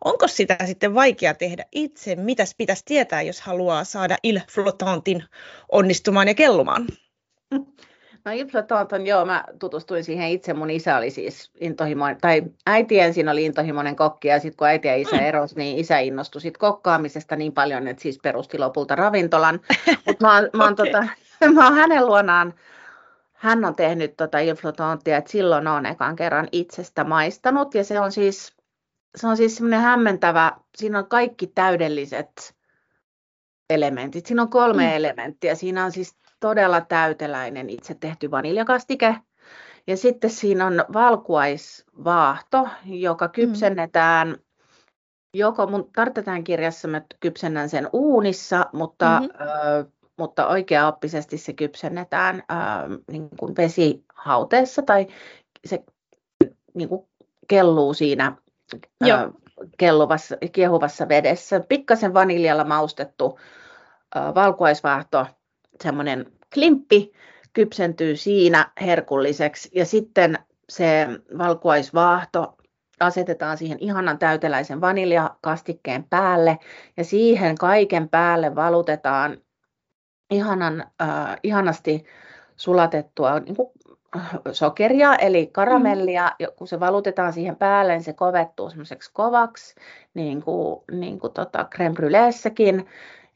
Onko 0.05 0.29
sitä 0.29 0.57
sitten 0.67 0.95
vaikea 0.95 1.35
tehdä 1.35 1.65
itse? 1.73 2.17
Mitäs 2.17 2.55
pitäisi 2.59 2.83
tietää, 2.85 3.23
jos 3.23 3.41
haluaa 3.41 3.85
saada 3.85 4.17
Il 4.23 4.41
Flottantin 4.51 5.25
onnistumaan 5.73 6.29
ja 6.29 6.35
kellumaan? 6.35 6.87
No 8.25 8.33
Inflatonton, 8.33 9.07
joo, 9.07 9.25
mä 9.25 9.45
tutustuin 9.59 10.05
siihen 10.05 10.29
itse. 10.31 10.53
Mun 10.55 10.71
isä 10.71 10.97
oli 10.97 11.11
siis 11.11 11.51
intohimoinen, 11.61 12.21
tai 12.21 12.43
äiti 12.67 12.99
ensin 13.01 13.29
oli 13.29 13.45
intohimoinen 13.45 13.97
kokki, 13.97 14.29
ja 14.29 14.39
sitten 14.41 14.57
kun 14.57 14.67
äiti 14.67 14.89
ja 14.89 14.97
isä 14.97 15.17
Mm. 15.17 15.23
erosi, 15.23 15.57
niin 15.57 15.79
isä 15.79 15.99
innostui 15.99 16.41
sit 16.41 16.59
kokkaamisesta 16.59 17.37
niin 17.37 17.53
paljon, 17.53 17.89
että 17.89 18.03
siis 18.03 18.19
perusti 18.23 18.59
lopulta 18.59 18.95
ravintolan. 18.97 19.61
Mutta 20.07 20.27
mä, 20.27 20.35
oon- 20.35 20.51
mä, 20.57 20.65
oon 20.65 20.73
Okei. 20.81 20.87
tota, 20.93 21.07
mä 21.55 21.65
oon 21.65 21.75
hänen 21.75 22.07
luonaan, 22.07 22.55
hän 23.43 23.65
on 23.65 23.75
tehnyt 23.75 24.17
tota 24.17 24.39
inflatonttia, 24.39 25.17
että 25.17 25.31
silloin 25.31 25.67
on 25.67 25.87
ekan 25.87 26.17
kerran 26.17 26.49
itsestä 26.53 27.05
maistanut, 27.05 27.75
ja 27.75 27.85
se 27.85 28.01
on 28.01 28.13
siis, 28.13 28.57
se 29.17 29.27
on 29.27 29.37
siis 29.37 29.57
semmoinen 29.57 29.81
hämmentävä, 29.81 30.53
siinä 30.77 30.99
on 30.99 31.07
kaikki 31.09 31.47
täydelliset 31.47 32.55
elementit. 33.71 34.27
Siinä 34.27 34.43
on 34.43 34.51
kolme 34.51 34.83
Mm. 34.87 34.93
elementtiä. 34.93 35.55
Siinä 35.55 35.85
on 35.85 35.93
siis 35.93 36.17
todella 36.41 36.81
täyteläinen 36.81 37.71
itse 37.71 37.95
tehty 37.95 38.31
vaniljakastike. 38.31 39.17
Ja 39.87 39.97
sitten 39.97 40.31
siinä 40.31 40.67
on 40.67 40.85
valkuaisvaahto, 40.93 42.69
joka 42.85 43.29
kypsennetään 43.29 44.37
joko 45.35 45.67
mun 45.67 45.91
tartetaan 45.95 46.45
kirjassa, 46.45 46.89
mä 46.89 47.03
kypsennän 47.21 47.69
sen 47.69 47.89
uunissa, 47.93 48.67
mutta, 48.73 49.21
Mhm. 49.21 49.31
ö, 49.43 49.85
mutta 50.19 50.47
oikeaoppisesti 50.47 51.39
se 51.39 51.53
kypsennetään 51.53 52.37
ö, 52.37 52.55
niin 53.11 53.29
kuin 53.39 53.57
vesihauteessa 53.57 54.83
tai 54.83 55.07
se 55.65 55.85
niin 56.75 56.89
kuin 56.89 57.09
kelluu 57.49 57.95
siinä 57.95 58.37
Joo. 59.01 59.19
ö, 59.19 59.33
kelluvassa, 59.79 60.37
kiehuvassa 60.53 61.09
vedessä. 61.09 61.61
Pikkasen 61.69 62.15
vaniljalla 62.15 62.65
maustettu 62.65 63.39
ö, 64.17 64.21
valkuaisvaahto, 64.35 65.27
semmoinen 65.83 66.33
klimppi, 66.55 67.13
kypsentyy 67.53 68.17
siinä 68.17 68.73
herkulliseksi. 68.81 69.71
Ja 69.75 69.87
sitten 69.87 70.39
se 70.69 71.07
valkuaisvaahto 71.39 72.57
asetetaan 73.01 73.59
siihen 73.59 73.79
ihanan 73.81 74.19
täyteläisen 74.19 74.81
vaniljakastikkeen 74.81 76.05
päälle 76.05 76.59
ja 76.97 77.05
siihen 77.05 77.59
kaiken 77.59 78.09
päälle 78.09 78.55
valutetaan 78.55 79.39
ihanan, 80.33 80.81
äh, 81.03 81.37
ihanasti 81.43 82.05
sulatettua 82.57 83.41
niin 83.41 83.57
kuin, 83.57 83.69
sokeria 84.53 85.15
eli 85.17 85.47
karamellia. 85.47 86.33
Ja 86.39 86.49
kun 86.57 86.69
se 86.69 86.81
valutetaan 86.81 87.33
siihen 87.33 87.57
päälle, 87.57 87.93
niin 87.93 88.03
se 88.03 88.13
kovettuu 88.13 88.71
semmoiseksi 88.71 89.11
kovaksi, 89.13 89.75
niin 90.15 90.43
kuin, 90.43 90.81
niin 90.91 91.19
kuin 91.19 91.33
tota 91.33 91.69
crème 91.75 91.95
brûléessäkin. 91.95 92.87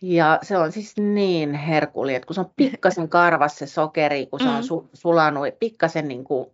Ja 0.03 0.39
se 0.43 0.59
on 0.59 0.73
siis 0.73 0.97
niin 0.97 1.55
herkullinen, 1.55 2.17
että 2.17 2.27
kun 2.27 2.35
se 2.35 2.41
on 2.41 2.51
pikkasen 2.57 3.09
karvas 3.09 3.59
se 3.59 3.67
sokeri, 3.67 4.27
kun 4.27 4.41
se 4.41 4.49
on 4.49 4.55
Mm. 4.55 4.61
su- 4.61 4.89
sulanut 4.93 5.47
pikkasen 5.61 6.09
niin 6.09 6.25
kuin 6.25 6.47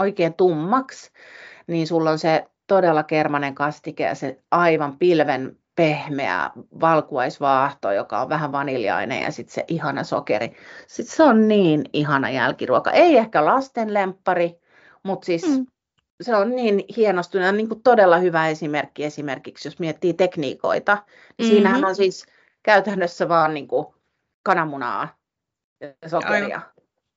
oikein 0.00 0.34
tummaksi, 0.34 1.10
niin 1.66 1.86
sulla 1.86 2.10
on 2.10 2.18
se 2.18 2.44
todella 2.66 3.02
kermanen 3.02 3.54
kastike 3.54 4.04
ja 4.04 4.14
se 4.14 4.38
aivan 4.50 4.98
pilven 4.98 5.56
pehmeä 5.80 6.50
valkuaisvaahto, 6.80 7.92
joka 7.92 8.20
on 8.20 8.28
vähän 8.28 8.52
vaniljainen 8.52 9.22
ja 9.22 9.32
sitten 9.32 9.54
se 9.54 9.64
ihana 9.68 10.04
sokeri. 10.04 10.56
Sitten 10.86 11.16
se 11.16 11.22
on 11.22 11.48
niin 11.48 11.84
ihana 11.92 12.30
jälkiruoka. 12.30 12.90
Ei 12.90 13.16
ehkä 13.16 13.44
lasten 13.44 13.94
lemppari, 13.94 14.60
mutta 15.02 15.26
siis 15.26 15.46
Mm. 15.58 15.66
se 16.22 16.36
on 16.36 16.56
niin 16.56 16.84
hienostunut 16.96 17.46
ja 17.46 17.52
niin 17.52 17.68
kuin 17.68 17.82
todella 17.82 18.18
hyvä 18.18 18.48
esimerkki 18.48 19.04
esimerkiksi, 19.04 19.68
jos 19.68 19.78
miettii 19.78 20.14
tekniikoita. 20.14 20.98
Niin 21.38 21.48
Siinähän 21.48 21.80
Mhm. 21.80 21.88
on 21.88 21.94
siis 21.96 22.26
käytännössä 22.62 23.28
vaan 23.28 23.54
niin 23.54 23.68
kuin 23.68 23.86
kananmunaa 24.42 25.08
ja 26.02 26.08
sokeria. 26.08 26.60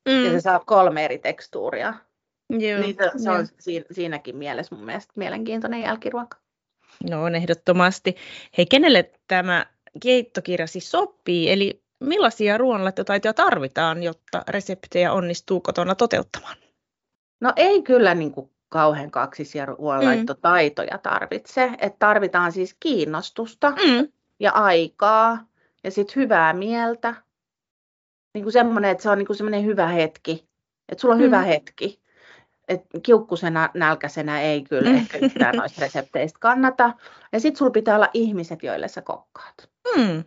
Ja 0.05 0.13
Mm. 0.25 0.31
se 0.31 0.41
saa 0.41 0.59
kolme 0.59 1.05
eri 1.05 1.17
tekstuuria. 1.17 1.93
Joo, 2.49 2.79
Niin 2.81 2.95
se, 2.95 3.11
se 3.23 3.31
on 3.31 3.47
siinä, 3.59 3.85
siinäkin 3.91 4.35
mielessä 4.37 4.75
mun 4.75 4.85
mielestä 4.85 5.13
mielenkiintoinen 5.15 5.81
jälkiruoka. 5.81 6.37
No 7.09 7.23
on 7.23 7.35
ehdottomasti. 7.35 8.15
Hei, 8.57 8.65
kenelle 8.65 9.11
tämä 9.27 9.65
keittokirja 10.03 10.67
siis 10.67 10.91
sopii? 10.91 11.51
Eli 11.51 11.83
millaisia 11.99 12.57
ruoanlaittotaitoja 12.57 13.33
tarvitaan, 13.33 14.03
jotta 14.03 14.43
reseptejä 14.47 15.13
onnistuu 15.13 15.61
kotona 15.61 15.95
toteuttamaan? 15.95 16.57
No 17.41 17.53
ei 17.55 17.81
kyllä 17.81 18.15
niin 18.15 18.31
kuin 18.31 18.49
kauhean 18.69 19.11
kaksisia 19.11 19.65
ruoanlaittotaitoja 19.65 20.97
tarvitse. 20.97 21.63
Että 21.77 21.99
tarvitaan 21.99 22.51
siis 22.51 22.75
kiinnostusta 22.79 23.69
Mm. 23.71 24.07
ja 24.39 24.51
aikaa 24.51 25.47
ja 25.83 25.91
sitten 25.91 26.15
hyvää 26.15 26.53
mieltä. 26.53 27.15
Niin 28.33 28.43
kuin 28.43 28.53
semmoinen, 28.53 28.91
että 28.91 29.03
se 29.03 29.09
on 29.09 29.17
niin 29.17 29.27
kuin 29.27 29.37
semmoinen 29.37 29.65
hyvä 29.65 29.87
hetki. 29.87 30.47
Että 30.89 31.01
sulla 31.01 31.13
on 31.15 31.21
Mm. 31.21 31.25
hyvä 31.25 31.41
hetki. 31.41 32.02
Et 32.67 32.81
kiukkusena, 33.03 33.69
nälkäisenä 33.73 34.41
ei 34.41 34.61
kyllä 34.63 34.89
Mm. 34.89 34.95
ehkä 34.95 35.17
yhtään 35.17 35.55
noista 35.55 35.81
resepteistä 35.81 36.39
kannata. 36.39 36.93
Ja 37.31 37.39
sitten 37.39 37.57
sulla 37.57 37.71
pitää 37.71 37.95
olla 37.95 38.09
ihmiset, 38.13 38.63
joille 38.63 38.87
sä 38.87 39.01
kokkaat. 39.01 39.69
Mm. 39.97 40.23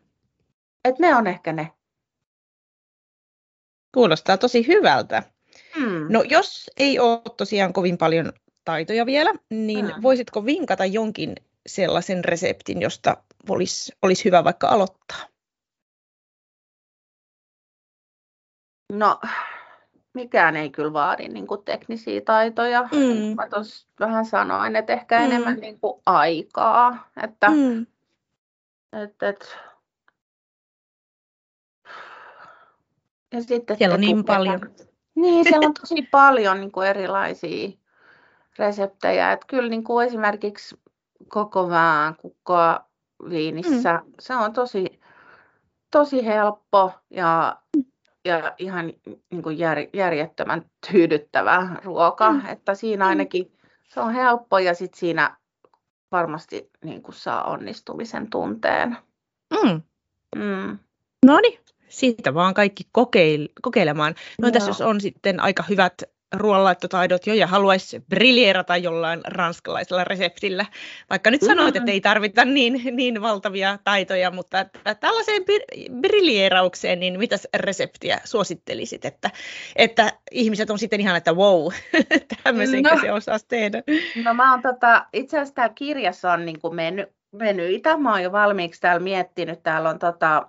Et 0.84 0.98
ne 0.98 1.14
on 1.14 1.26
ehkä 1.26 1.52
ne. 1.52 1.72
Kuulostaa 3.94 4.36
tosi 4.36 4.66
hyvältä. 4.66 5.22
Mm. 5.76 6.06
No 6.12 6.22
jos 6.22 6.70
ei 6.76 6.98
ole 6.98 7.20
tosiaan 7.36 7.72
kovin 7.72 7.98
paljon 7.98 8.32
taitoja 8.64 9.06
vielä, 9.06 9.30
niin 9.50 9.84
Mm. 9.86 10.02
voisitko 10.02 10.44
vinkata 10.44 10.84
jonkin 10.84 11.34
sellaisen 11.66 12.24
reseptin, 12.24 12.80
josta 12.82 13.16
olisi, 13.48 13.92
olisi 14.02 14.24
hyvä 14.24 14.44
vaikka 14.44 14.68
aloittaa? 14.68 15.26
No, 18.92 19.20
mikään 20.16 20.56
ei 20.56 20.70
kyllä 20.70 20.92
vaadi 20.92 21.28
niin 21.28 21.46
kuin 21.46 21.62
teknisiä 21.64 22.20
taitoja. 22.20 22.82
Mm. 22.92 23.34
Mä 23.36 23.48
tuossa 23.48 23.88
vähän 24.00 24.24
sanoin, 24.24 24.76
että 24.76 24.92
ehkä 24.92 25.18
Mm. 25.18 25.24
enemmän 25.24 25.56
niin 25.56 25.80
kuin 25.80 26.02
aikaa. 26.06 27.08
Että, 27.22 27.50
Mm. 27.50 27.86
et, 29.02 29.22
et. 29.22 29.56
Ja 33.32 33.42
sitten, 33.42 33.76
Siellä 33.76 33.94
on 33.94 34.00
niin 34.00 34.24
paljon. 34.24 34.60
Niin, 35.14 35.44
siellä 35.44 35.66
on 35.66 35.74
tosi 35.80 36.02
paljon 36.10 36.60
niin 36.60 36.72
kuin 36.72 36.86
erilaisia 36.88 37.68
reseptejä. 38.58 39.32
Että 39.32 39.46
kyllä 39.46 39.68
niin 39.68 39.84
kuin 39.84 40.06
esimerkiksi 40.06 40.78
koko 41.28 41.68
vähän 41.68 42.16
kukkoa 42.16 42.80
viinissä, 43.28 44.00
Mm. 44.04 44.12
se 44.20 44.34
on 44.36 44.52
tosi, 44.52 45.00
tosi 45.90 46.26
helppo 46.26 46.92
ja, 47.10 47.56
ja 48.26 48.54
ihan 48.58 48.92
niin 49.30 49.42
kuin 49.42 49.58
jär, 49.58 49.78
järjettömän 49.92 50.64
tyydyttävä 50.90 51.68
ruoka. 51.84 52.32
Mm. 52.32 52.46
Että 52.46 52.74
siinä 52.74 53.04
Mm. 53.04 53.08
ainakin 53.08 53.52
se 53.88 54.00
on 54.00 54.12
helppo 54.14 54.58
ja 54.58 54.74
sitten 54.74 54.98
siinä 54.98 55.36
varmasti 56.12 56.70
niin 56.84 57.02
kuin 57.02 57.14
saa 57.14 57.44
onnistumisen 57.44 58.30
tunteen. 58.30 58.96
Mm. 59.62 59.82
Mm. 60.36 60.78
No 61.26 61.40
niin, 61.40 61.60
siitä 61.88 62.34
vaan 62.34 62.54
kaikki 62.54 62.84
kokeil- 62.98 63.52
kokeilemaan. 63.62 64.14
No 64.42 64.48
Joo. 64.48 64.66
jos 64.66 64.80
on 64.80 65.00
sitten 65.00 65.40
aika 65.40 65.64
hyvät 65.68 66.02
ruoanlaittotaidot 66.34 67.26
jo 67.26 67.34
ja 67.34 67.46
haluaisi 67.46 68.00
briljeerata 68.08 68.76
jollain 68.76 69.20
ranskalaisella 69.26 70.04
reseptillä. 70.04 70.66
Vaikka 71.10 71.30
nyt 71.30 71.40
sanoit, 71.42 71.74
Mm. 71.74 71.78
että 71.78 71.92
ei 71.92 72.00
tarvita 72.00 72.44
niin, 72.44 72.82
niin 72.96 73.22
valtavia 73.22 73.78
taitoja, 73.84 74.30
mutta 74.30 74.60
että 74.60 74.94
tällaiseen 74.94 75.42
briljeeraukseen, 76.00 77.00
niin 77.00 77.18
mitäs 77.18 77.48
reseptiä 77.56 78.20
suosittelisit, 78.24 79.04
että, 79.04 79.30
että 79.76 80.12
ihmiset 80.30 80.70
on 80.70 80.78
sitten 80.78 81.00
ihan, 81.00 81.16
että 81.16 81.32
wow, 81.32 81.72
tämmöisenkö 82.44 82.90
No. 82.94 83.00
se 83.00 83.12
osaisi 83.12 83.46
tehdä. 83.48 83.82
No 84.24 84.34
mä 84.34 84.50
oon 84.52 84.62
tota, 84.62 85.06
itse 85.12 85.36
asiassa 85.36 85.54
täällä 85.54 85.74
kirjassa 85.74 86.32
on 86.32 86.46
niin 86.46 86.58
menyitä. 87.32 87.96
Mä 87.96 88.10
oon 88.12 88.22
jo 88.22 88.32
valmiiksi 88.32 88.80
täällä 88.80 89.00
miettinyt. 89.00 89.62
Täällä 89.62 89.88
on 89.88 89.98
tota, 89.98 90.48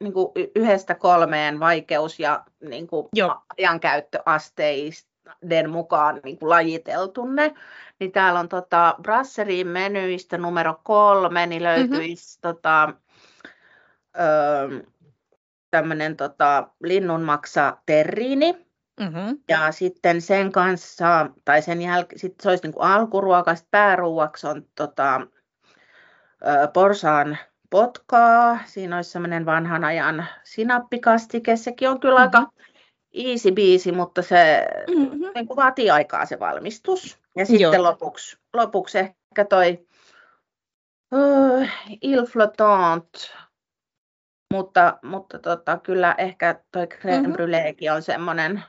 niin 0.00 0.12
kuin 0.12 0.32
yhdestä 0.56 0.94
kolmeen 0.94 1.60
vaikeus- 1.60 2.20
ja 2.20 2.44
niin 2.60 2.86
kuin 2.86 3.08
Joo. 3.12 3.42
ajankäyttöasteiden 3.58 5.70
mukaan 5.70 6.20
niin 6.24 6.38
kuin 6.38 6.50
lajiteltu 6.50 7.24
ne. 7.24 7.54
Niin 8.00 8.12
täällä 8.12 8.40
on 8.40 8.48
tota, 8.48 8.94
Brasserin 9.02 9.66
menyistä 9.66 10.38
numero 10.38 10.80
kolme, 10.84 11.46
niin 11.46 11.62
löytyisi 11.62 12.38
mm-hmm. 12.38 12.54
tota, 12.54 12.94
öö, 14.20 14.68
tämmöinen 15.70 16.16
tota, 16.16 16.68
linnunmaksa 16.82 17.76
terriini. 17.86 18.66
Mm-hmm. 19.00 19.38
Ja 19.48 19.72
sitten 19.72 20.20
sen 20.20 20.52
kanssa, 20.52 21.30
tai 21.44 21.62
sen 21.62 21.82
jälkeen, 21.82 22.18
sit 22.18 22.40
se 22.40 22.48
olisi 22.48 22.64
niin 22.64 22.74
kuin 22.74 22.86
alkuruoka, 22.86 23.54
sit 23.54 23.70
pääruuaksi 23.70 24.46
on 24.46 24.66
tota, 24.74 25.20
ö, 26.46 26.68
porsaan 26.74 27.38
potkaa. 27.74 28.58
Siinä 28.64 28.96
olisi 28.96 29.10
semmoinen 29.10 29.46
vanhan 29.46 29.84
ajan 29.84 30.26
sinappikastike. 30.44 31.56
Sekin 31.56 31.88
on 31.90 32.00
kyllä 32.00 32.14
Mhm. 32.14 32.22
aika 32.36 32.50
easy 33.14 33.52
biisi, 33.52 33.92
mutta 33.92 34.22
se 34.22 34.66
Mm-hmm. 34.88 35.30
niin 35.34 35.46
kuin 35.46 35.56
vaatii 35.56 35.90
aikaa 35.90 36.26
se 36.26 36.38
valmistus. 36.40 37.18
Ja 37.36 37.46
sitten 37.46 37.60
Joo. 37.60 37.82
lopuksi, 37.82 38.36
lopuksi 38.52 38.98
ehkä 38.98 39.44
toi 39.48 39.86
uh, 41.14 41.68
Il 42.02 42.24
Flottant. 42.26 43.08
Mutta, 44.54 44.98
mutta 45.02 45.38
tota, 45.38 45.78
kyllä 45.82 46.14
ehkä 46.18 46.60
toi 46.72 46.86
crème 46.86 47.26
Mhm. 47.28 47.32
brûléekin 47.32 47.92
on 47.94 48.02
semmoinen, 48.02 48.62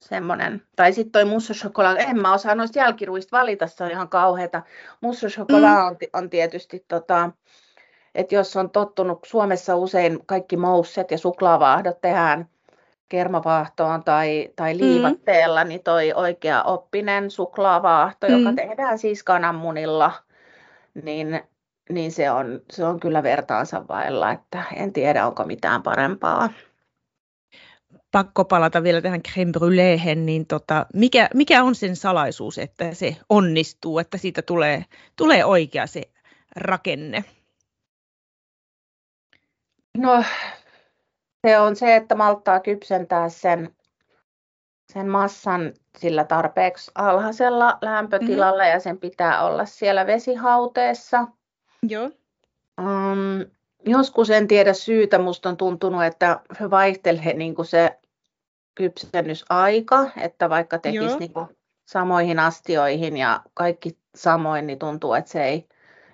semmoinen. 0.00 0.62
Tai 0.76 0.92
sitten 0.92 1.12
toi 1.12 1.24
mousse 1.24 1.52
au 1.52 1.56
chocolat, 1.56 1.98
en 1.98 2.20
mä 2.20 2.32
osaa 2.34 2.54
noista 2.54 2.78
jälkiruista 2.78 3.36
valita, 3.36 3.66
se 3.66 3.84
on 3.84 3.90
ihan 3.90 4.08
kauheata. 4.08 4.62
Mousse 5.00 5.26
au 5.26 5.30
chocolat 5.30 5.86
on, 5.90 5.98
ti- 5.98 6.10
on 6.12 6.30
tietysti, 6.30 6.84
tota, 6.88 7.30
että 8.16 8.34
jos 8.34 8.56
on 8.56 8.70
tottunut, 8.70 9.18
Suomessa 9.26 9.76
usein 9.76 10.18
kaikki 10.26 10.56
mousset 10.56 11.10
ja 11.10 11.18
suklaavaahdot 11.18 12.00
tehdään 12.00 12.48
kermavaahtoon 13.08 14.04
tai, 14.04 14.48
tai 14.56 14.74
Mm. 14.74 14.78
liivatteella, 14.78 15.64
niin 15.64 15.82
toi 15.82 16.12
oikea 16.12 16.62
oppinen 16.62 17.30
suklaavaahto, 17.30 18.26
joka 18.26 18.50
Mm. 18.50 18.56
tehdään 18.56 18.98
siis 18.98 19.22
kananmunilla, 19.22 20.12
niin, 21.02 21.40
niin 21.90 22.12
se, 22.12 22.30
on, 22.30 22.60
se 22.70 22.84
on 22.84 23.00
kyllä 23.00 23.22
vertaansa 23.22 23.88
vailla, 23.88 24.32
että 24.32 24.62
en 24.76 24.92
tiedä, 24.92 25.26
onko 25.26 25.44
mitään 25.44 25.82
parempaa. 25.82 26.48
pakko 28.12 28.44
palata 28.44 28.82
vielä 28.82 29.00
tähän 29.00 29.20
crème 29.28 29.52
brûléhen, 29.58 30.18
niin 30.26 30.46
tota, 30.46 30.86
mikä, 30.94 31.28
mikä 31.34 31.62
on 31.62 31.74
sen 31.74 31.96
salaisuus, 31.96 32.58
että 32.58 32.94
se 32.94 33.16
onnistuu, 33.28 33.98
että 33.98 34.18
siitä 34.18 34.42
tulee, 34.42 34.84
tulee 35.16 35.44
oikea 35.44 35.86
se 35.86 36.02
rakenne? 36.56 37.24
No, 39.96 40.24
se 41.46 41.58
on 41.58 41.76
se, 41.76 41.96
että 41.96 42.14
malttaa 42.14 42.60
kypsentää 42.60 43.28
sen, 43.28 43.76
sen 44.92 45.08
massan 45.08 45.72
sillä 45.98 46.24
tarpeeksi 46.24 46.90
alhaisella 46.94 47.78
lämpötilalla 47.82 48.62
mm-hmm. 48.62 48.72
ja 48.72 48.80
sen 48.80 48.98
pitää 48.98 49.44
olla 49.44 49.64
siellä 49.64 50.06
vesihauteessa. 50.06 51.26
Joo. 51.88 52.10
Um, 52.80 53.50
joskus 53.86 54.30
en 54.30 54.48
tiedä 54.48 54.72
syytä, 54.72 55.18
musta 55.18 55.48
on 55.48 55.56
tuntunut, 55.56 56.04
että 56.04 56.40
vaihtelee 56.70 57.32
niin 57.32 57.54
kuin 57.54 57.66
se 57.66 57.98
kypsennysaika, 58.74 60.10
että 60.20 60.50
vaikka 60.50 60.78
tekisi 60.78 61.18
niin 61.18 61.32
kuin 61.32 61.48
samoihin 61.86 62.38
astioihin 62.38 63.16
ja 63.16 63.40
kaikki 63.54 63.98
samoin, 64.14 64.66
niin 64.66 64.78
tuntuu, 64.78 65.14
että 65.14 65.30
se 65.30 65.44
ei, 65.44 65.68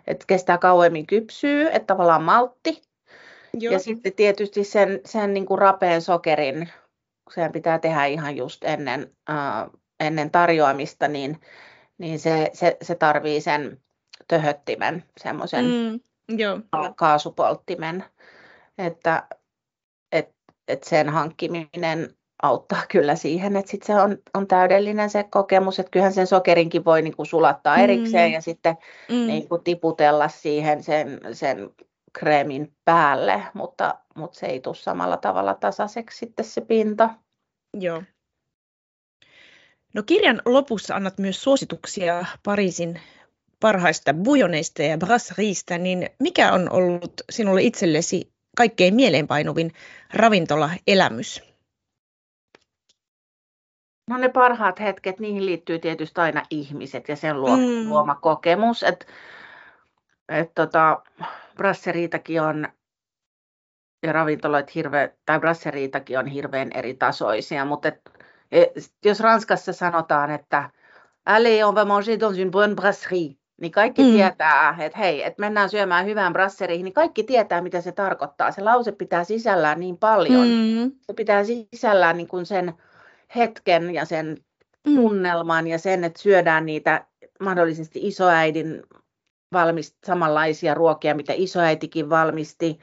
että 0.06 0.24
kestää 0.26 0.58
kauemmin 0.58 1.06
kypsyy, 1.06 1.66
että 1.66 1.86
tavallaan 1.86 2.22
maltti. 2.22 2.82
Joo. 3.58 3.72
Ja 3.72 3.78
sitten 3.78 4.12
tietysti 4.12 4.64
sen, 4.64 5.00
sen 5.04 5.34
niin 5.34 5.46
kuin 5.46 5.58
rapeen 5.58 6.02
sokerin, 6.02 6.68
sen 7.34 7.52
pitää 7.52 7.78
tehdä 7.78 8.04
ihan 8.04 8.36
just 8.36 8.64
ennen, 8.64 9.16
äh, 9.30 9.70
ennen 10.00 10.30
tarjoamista, 10.30 11.08
niin, 11.08 11.40
niin 11.98 12.18
se, 12.18 12.50
se, 12.52 12.76
se 12.82 12.94
tarvii 12.94 13.40
sen 13.40 13.80
töhöttimen, 14.28 15.04
semmoisen 15.20 15.64
Mm, 15.64 16.00
joo. 16.38 16.60
kaasupolttimen, 16.96 18.04
että 18.78 19.28
et, 20.12 20.34
et 20.68 20.84
sen 20.84 21.08
hankkiminen 21.08 22.14
auttaa 22.42 22.82
kyllä 22.90 23.16
siihen, 23.16 23.56
että 23.56 23.70
sit 23.70 23.82
se 23.82 23.94
on, 23.94 24.18
on 24.34 24.46
täydellinen 24.46 25.10
se 25.10 25.24
kokemus, 25.24 25.78
että 25.78 25.90
kyllähän 25.90 26.12
sen 26.12 26.26
sokerinkin 26.26 26.84
voi 26.84 27.02
niin 27.02 27.16
kuin 27.16 27.26
sulattaa 27.26 27.76
erikseen 27.76 28.30
Mm. 28.30 28.34
ja 28.34 28.40
sitten 28.40 28.76
Mm, 29.08 29.14
niin 29.14 29.48
kuin 29.48 29.64
tiputella 29.64 30.28
siihen 30.28 30.82
sen, 30.82 31.20
sen 31.32 31.70
kreemin 32.12 32.72
päälle, 32.84 33.42
mutta, 33.54 33.94
mutta 34.16 34.38
se 34.38 34.46
ei 34.46 34.60
tule 34.60 34.74
samalla 34.74 35.16
tavalla 35.16 35.54
tasaiseksi 35.54 36.18
sitten 36.18 36.44
se 36.44 36.60
pinta. 36.60 37.10
joo. 37.74 38.02
No 39.94 40.02
kirjan 40.02 40.42
lopussa 40.44 40.94
annat 40.94 41.18
myös 41.18 41.42
suosituksia 41.42 42.24
Pariisin 42.42 43.00
parhaista 43.60 44.14
bujoneista 44.14 44.82
ja 44.82 44.98
brasserista, 44.98 45.78
niin 45.78 46.10
mikä 46.18 46.52
on 46.52 46.72
ollut 46.72 47.12
sinulle 47.30 47.62
itsellesi 47.62 48.32
kaikkein 48.56 48.94
mieleenpainuvin 48.94 49.72
ravintolaelämys? 50.14 51.42
No 54.10 54.16
ne 54.16 54.28
parhaat 54.28 54.80
hetket, 54.80 55.20
niihin 55.20 55.46
liittyy 55.46 55.78
tietysti 55.78 56.20
aina 56.20 56.42
ihmiset 56.50 57.08
ja 57.08 57.16
sen 57.16 57.40
luo, 57.40 57.56
Mm. 57.56 57.88
luoma 57.88 58.14
kokemus. 58.14 58.82
Et, 58.82 59.06
et 60.28 60.54
tota, 60.54 61.02
brasseriitakin 61.56 62.42
on 62.42 62.68
ja 64.02 64.12
ravintoloit 64.12 64.74
hirveän, 64.74 65.10
tai 65.26 65.40
brasseriitakin 65.40 66.18
on 66.18 66.26
hirveän 66.26 66.70
eri 66.74 66.94
tasoisia, 66.94 67.64
mutta 67.64 67.88
et 67.88 68.00
jos 69.04 69.20
Ranskassa 69.20 69.72
sanotaan, 69.72 70.30
että 70.30 70.70
allez, 71.26 71.62
on 71.64 71.74
va 71.74 71.84
manger 71.84 72.20
dans 72.20 72.38
une 72.38 72.50
bonne 72.50 72.74
brasserie, 72.74 73.36
niin 73.60 73.72
kaikki 73.72 74.02
mm. 74.02 74.10
tietää, 74.10 74.76
että 74.78 74.98
hei, 74.98 75.22
että 75.22 75.40
mennään 75.40 75.70
syömään 75.70 76.06
hyvään 76.06 76.32
brasseriin, 76.32 76.84
niin 76.84 76.94
kaikki 76.94 77.22
tietää, 77.22 77.60
mitä 77.60 77.80
se 77.80 77.92
tarkoittaa. 77.92 78.52
Se 78.52 78.62
lause 78.62 78.92
pitää 78.92 79.24
sisällään 79.24 79.80
niin 79.80 79.98
paljon. 79.98 80.48
Mm. 80.48 80.92
Se 81.00 81.12
pitää 81.14 81.42
sisällään 81.44 82.16
niin 82.16 82.28
kuin 82.28 82.46
sen 82.46 82.72
hetken 83.36 83.94
ja 83.94 84.04
sen 84.04 84.36
mm. 84.86 84.94
tunnelman 84.94 85.66
ja 85.66 85.78
sen, 85.78 86.04
että 86.04 86.22
syödään 86.22 86.66
niitä 86.66 87.06
mahdollisesti 87.40 88.00
isoäidin 88.02 88.82
valmist, 89.52 89.96
samanlaisia 90.06 90.74
ruokia, 90.74 91.14
mitä 91.14 91.32
isoäitikin 91.36 92.10
valmisti. 92.10 92.78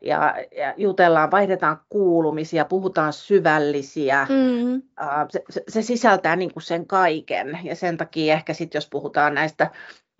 Ja, 0.00 0.34
ja 0.56 0.74
jutellaan, 0.76 1.30
vaihdetaan 1.30 1.80
kuulumisia, 1.88 2.64
puhutaan 2.64 3.12
syvällisiä. 3.12 4.26
Mm. 4.30 4.82
Se, 5.30 5.42
se, 5.50 5.62
se 5.68 5.82
sisältää 5.82 6.36
niin 6.36 6.52
kuin 6.52 6.62
sen 6.62 6.86
kaiken. 6.86 7.58
Ja 7.64 7.76
sen 7.76 7.96
takia 7.96 8.34
ehkä 8.34 8.54
sitten, 8.54 8.76
jos 8.76 8.88
puhutaan 8.88 9.34
näistä 9.34 9.70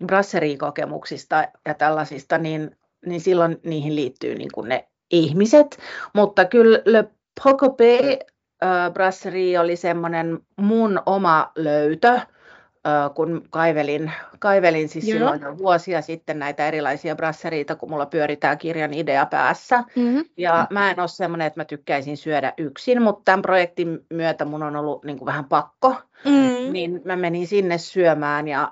brasseriin 0.05 0.57
kokemuksista 0.57 1.47
ja 1.65 1.73
tällaisista, 1.73 2.37
niin, 2.37 2.77
niin 3.05 3.21
silloin 3.21 3.59
niihin 3.63 3.95
liittyy 3.95 4.35
niin 4.35 4.51
kuin 4.53 4.69
ne 4.69 4.87
ihmiset. 5.11 5.77
Mutta 6.13 6.45
kyllä 6.45 6.79
Le 6.85 7.03
Procopé 7.41 8.19
äh, 8.63 8.93
Brasserie 8.93 9.59
oli 9.59 9.75
semmoinen 9.75 10.39
mun 10.57 11.01
oma 11.05 11.51
löytö, 11.55 12.19
kun 13.15 13.47
kaivelin, 13.49 14.11
kaivelin 14.39 14.89
siis 14.89 15.07
Joo. 15.07 15.17
silloin 15.17 15.41
jo 15.41 15.57
vuosia 15.57 16.01
sitten 16.01 16.39
näitä 16.39 16.67
erilaisia 16.67 17.15
brasseriita, 17.15 17.75
kun 17.75 17.89
mulla 17.89 18.05
pyöri 18.05 18.35
tämä 18.35 18.55
kirjan 18.55 18.93
idea 18.93 19.25
päässä. 19.25 19.83
Mm-hmm. 19.95 20.25
Ja 20.37 20.67
mä 20.69 20.91
en 20.91 20.99
ole 20.99 21.07
semmoinen, 21.07 21.47
että 21.47 21.59
mä 21.59 21.65
tykkäisin 21.65 22.17
syödä 22.17 22.53
yksin, 22.57 23.01
mutta 23.01 23.21
tämän 23.25 23.41
projektin 23.41 24.05
myötä 24.09 24.45
mun 24.45 24.63
on 24.63 24.75
ollut 24.75 25.05
niin 25.05 25.17
kuin 25.17 25.25
vähän 25.25 25.45
pakko. 25.45 25.95
Mm-hmm. 26.25 26.73
Niin 26.73 27.01
mä 27.05 27.15
menin 27.15 27.47
sinne 27.47 27.77
syömään 27.77 28.47
ja, 28.47 28.71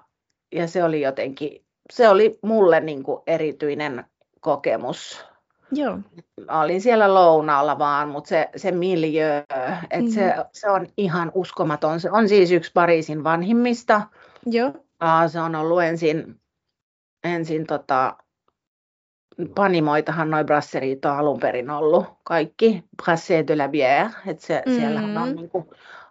ja 0.51 0.67
se 0.67 0.83
oli 0.83 1.01
jotenkin, 1.01 1.65
se 1.91 2.09
oli 2.09 2.39
mulle 2.41 2.79
niin 2.79 3.03
kuin 3.03 3.21
erityinen 3.27 4.05
kokemus. 4.39 5.30
Joo. 5.71 5.97
Mä 6.47 6.61
olin 6.61 6.81
siellä 6.81 7.13
lounaalla 7.13 7.79
vaan, 7.79 8.09
mutta 8.09 8.27
se, 8.27 8.49
se 8.55 8.71
miljö, 8.71 9.37
että 9.37 9.97
mm-hmm. 9.97 10.11
se, 10.11 10.35
se 10.51 10.69
on 10.69 10.87
ihan 10.97 11.31
uskomaton. 11.35 11.99
Se 11.99 12.11
on 12.11 12.29
siis 12.29 12.51
yksi 12.51 12.71
Pariisin 12.73 13.23
vanhimmista. 13.23 14.01
Joo. 14.45 14.73
Se 15.27 15.39
on 15.39 15.55
ollut 15.55 15.81
ensin, 15.81 16.39
ensin 17.23 17.67
tota, 17.67 18.15
panimoitahan 19.55 20.29
noin 20.29 20.45
brasserit 20.45 21.05
on 21.05 21.17
alun 21.17 21.39
perin 21.39 21.69
ollut 21.69 22.05
kaikki, 22.23 22.83
Brasserie 23.03 23.47
de 23.47 23.57
la 23.57 23.67
Bière, 23.67 24.09
että 24.27 24.45
se, 24.45 24.63
mm-hmm. 24.65 24.79
siellähän 24.79 25.17
on 25.17 25.35
niin 25.35 25.49
kuin, 25.49 25.65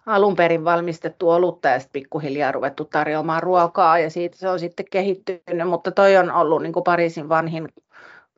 alun 0.07 0.37
perin 0.37 0.65
valmistettu 0.65 1.31
olutta 1.31 1.69
ja 1.69 1.79
sitten 1.79 1.93
pikkuhiljaa 1.93 2.53
ruvettu 2.53 2.85
tarjoamaan 2.85 3.43
ruokaa 3.43 3.99
ja 3.99 4.11
siitä 4.11 4.37
se 4.37 4.49
on 4.49 4.59
sitten 4.59 4.87
kehittynyt, 4.91 5.69
mutta 5.69 5.91
toi 5.91 6.17
on 6.17 6.31
ollut 6.33 6.63
niin 6.63 6.73
kuin 6.73 6.85
Pariisin 6.85 7.29
vanhin 7.29 7.69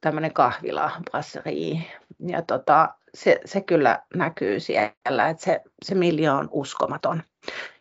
tämmöinen 0.02 0.32
kahvila, 0.32 0.90
brasserie. 1.10 1.82
Ja 2.26 2.42
tota, 2.42 2.88
se, 3.14 3.40
se 3.44 3.60
kyllä 3.60 4.02
näkyy 4.14 4.60
siellä, 4.60 5.28
että 5.30 5.44
se, 5.44 5.60
se 5.84 5.94
miljo 5.94 6.34
on 6.34 6.48
uskomaton. 6.52 7.22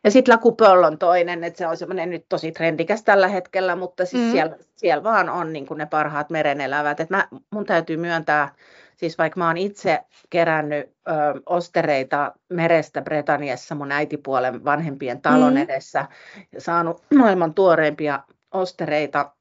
Ja 0.04 0.12
sitten 0.12 0.34
La 0.34 0.38
Coupole 0.38 0.88
on 0.88 0.98
toinen, 0.98 1.44
että 1.44 1.58
se 1.58 1.68
on 1.68 1.78
semmoinen 1.78 2.10
nyt 2.10 2.26
tosi 2.30 2.52
trendikäs 2.52 3.04
tällä 3.04 3.28
hetkellä, 3.28 3.76
mutta 3.76 4.06
siis 4.06 4.24
mm. 4.24 4.32
siellä, 4.32 4.56
siellä 4.76 5.04
vaan 5.04 5.30
on 5.30 5.54
niin 5.54 5.68
ne 5.76 5.86
parhaat 5.86 6.30
merenelävät. 6.30 7.00
Et 7.00 7.10
mä, 7.10 7.28
mun 7.52 7.66
täytyy 7.66 7.98
myöntää, 7.98 8.56
siis 8.96 9.18
vaikka 9.18 9.40
mä 9.40 9.48
oon 9.48 9.58
itse 9.58 10.00
kerännyt 10.30 10.86
ö, 10.88 11.12
ostereita 11.46 12.32
merestä 12.50 13.02
Bretaniassa 13.02 13.76
mun 13.76 13.92
äitipuolen 13.92 14.66
vanhempien 14.66 15.22
talon 15.22 15.54
mm. 15.54 15.62
edessä 15.62 16.06
ja 16.52 16.62
saanut 16.62 17.04
maailman 17.16 17.54
tuoreimpia 17.54 18.20
ostereita 18.52 19.32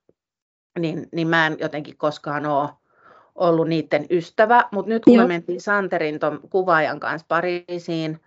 niin, 0.78 1.08
niin 1.12 1.28
mä 1.28 1.46
en 1.46 1.56
jotenkin 1.60 1.96
koskaan 1.96 2.46
ole 2.46 2.68
ollut 3.34 3.68
niiden 3.68 4.06
ystävä, 4.10 4.64
mutta 4.72 4.88
nyt 4.88 5.04
kun 5.04 5.14
Joo. 5.14 5.24
me 5.24 5.28
mentiin 5.28 5.60
Santerin 5.60 6.18
ton 6.18 6.40
kuvaajan 6.50 7.00
kanssa 7.00 7.26
Pariisiin 7.28 8.20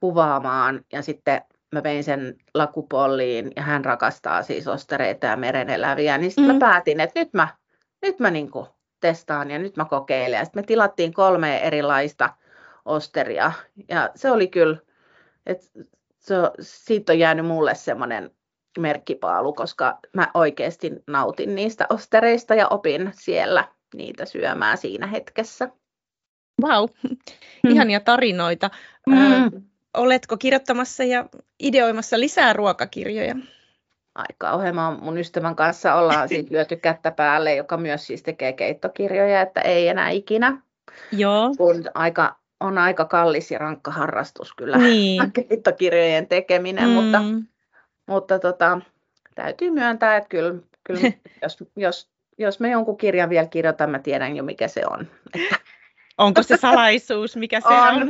kuvaamaan 0.00 0.84
ja 0.92 1.02
sitten 1.02 1.42
mä 1.72 1.82
vein 1.82 2.04
sen 2.04 2.36
lakupolliin 2.54 3.52
ja 3.56 3.62
hän 3.62 3.84
rakastaa 3.84 4.42
siis 4.42 4.68
ostereita 4.68 5.26
ja 5.26 5.36
mereneläviä, 5.36 6.18
niin 6.18 6.30
sitten 6.30 6.44
mm. 6.44 6.52
mä 6.52 6.58
päätin, 6.58 7.00
että 7.00 7.20
nyt 7.20 7.32
mä, 7.32 7.48
nyt 8.02 8.18
mä 8.18 8.30
niinku 8.30 8.68
testaan 9.00 9.50
ja 9.50 9.58
nyt 9.58 9.76
mä 9.76 9.84
kokeilen. 9.84 10.46
Sitten 10.46 10.62
me 10.62 10.66
tilattiin 10.66 11.14
kolme 11.14 11.58
erilaista 11.58 12.30
osteria 12.84 13.52
ja 13.88 14.10
se 14.14 14.30
oli 14.30 14.48
kyllä, 14.48 14.76
että 15.46 15.66
se, 16.18 16.34
siitä 16.60 17.12
on 17.12 17.18
jäänyt 17.18 17.46
mulle 17.46 17.74
semmoinen 17.74 18.30
merkkipaalu, 18.80 19.52
koska 19.52 19.98
mä 20.12 20.30
oikeasti 20.34 20.92
nautin 21.06 21.54
niistä 21.54 21.86
ostereista 21.90 22.54
ja 22.54 22.68
opin 22.68 23.10
siellä 23.14 23.64
niitä 23.94 24.24
syömään 24.24 24.78
siinä 24.78 25.06
hetkessä. 25.06 25.68
Vau, 26.62 26.80
wow. 26.80 27.12
mm. 27.64 27.70
ihania 27.70 28.00
tarinoita. 28.00 28.70
Mm. 29.06 29.16
Ö, 29.16 29.50
oletko 29.96 30.36
kirjoittamassa 30.36 31.04
ja 31.04 31.28
ideoimassa 31.60 32.20
lisää 32.20 32.52
ruokakirjoja? 32.52 33.34
Aika 34.14 34.52
ohjelma 34.52 34.98
mun 35.02 35.18
ystävän 35.18 35.56
kanssa 35.56 35.94
ollaan 35.94 36.28
siitä 36.28 36.52
lyöty 36.54 36.76
kättä 36.76 37.10
päälle, 37.10 37.54
joka 37.54 37.76
myös 37.76 38.06
siis 38.06 38.22
tekee 38.22 38.52
keittokirjoja, 38.52 39.40
että 39.40 39.60
ei 39.60 39.88
enää 39.88 40.10
ikinä. 40.10 40.60
Joo. 41.12 41.54
Kun 41.58 41.84
aika, 41.94 42.36
on 42.60 42.78
aika 42.78 43.04
kallis 43.04 43.50
ja 43.50 43.58
rankka 43.58 43.90
harrastus 43.90 44.54
kyllä 44.54 44.78
niin. 44.78 45.32
keittokirjojen 45.48 46.26
tekeminen, 46.26 46.88
mm. 46.88 46.94
mutta 46.94 47.18
mutta 48.06 48.38
tota, 48.38 48.80
täytyy 49.34 49.70
myöntää, 49.70 50.16
että 50.16 50.28
kyllä, 50.28 50.54
kyllä 50.84 51.00
jos, 51.42 51.64
jos, 51.76 52.10
jos 52.38 52.60
me 52.60 52.70
jonkun 52.70 52.96
kirjan 52.96 53.30
vielä 53.30 53.46
kirjoitan, 53.46 53.90
mä 53.90 53.98
tiedän 53.98 54.36
jo 54.36 54.42
mikä 54.42 54.68
se 54.68 54.82
on. 54.90 55.06
Onko 56.18 56.42
se 56.42 56.56
salaisuus, 56.56 57.36
mikä 57.36 57.60
se 57.60 57.68
on? 57.68 57.74
On, 57.78 58.08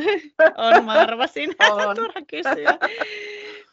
on 0.77 0.85
mä 0.85 0.93
arvasin. 0.93 1.55
On. 1.71 1.97
Turha 1.97 2.21
kysyä 2.31 2.79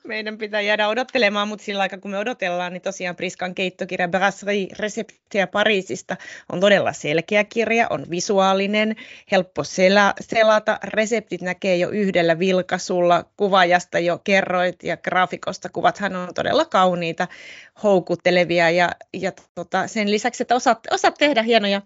meidän 0.07 0.37
pitää 0.37 0.61
jäädä 0.61 0.87
odottelemaan, 0.87 1.47
mutta 1.47 1.65
sillä 1.65 1.81
aikaa 1.81 1.99
kun 1.99 2.11
me 2.11 2.17
odotellaan, 2.17 2.73
niin 2.73 2.81
tosiaan 2.81 3.15
Priskan 3.15 3.55
keittokirja 3.55 4.07
Brasserie 4.07 4.67
Reseptiä 4.79 5.47
Pariisista 5.47 6.17
on 6.51 6.59
todella 6.59 6.93
selkeä 6.93 7.43
kirja, 7.43 7.87
on 7.89 8.05
visuaalinen, 8.09 8.95
helppo 9.31 9.61
sel- 9.61 10.13
selata, 10.21 10.79
reseptit 10.83 11.41
näkee 11.41 11.75
jo 11.75 11.89
yhdellä 11.89 12.39
vilkasulla, 12.39 13.25
kuvaajasta 13.37 13.99
jo 13.99 14.19
kerroit 14.23 14.83
ja 14.83 14.97
graafikosta 14.97 15.69
kuvathan 15.69 16.15
on 16.15 16.33
todella 16.33 16.65
kauniita, 16.65 17.27
houkuttelevia 17.83 18.69
ja, 18.69 18.89
ja 19.13 19.31
tota, 19.55 19.87
sen 19.87 20.11
lisäksi, 20.11 20.43
että 20.43 20.55
osaat, 20.55 20.79
osaat 20.91 21.15
tehdä 21.17 21.41
hienoja 21.43 21.81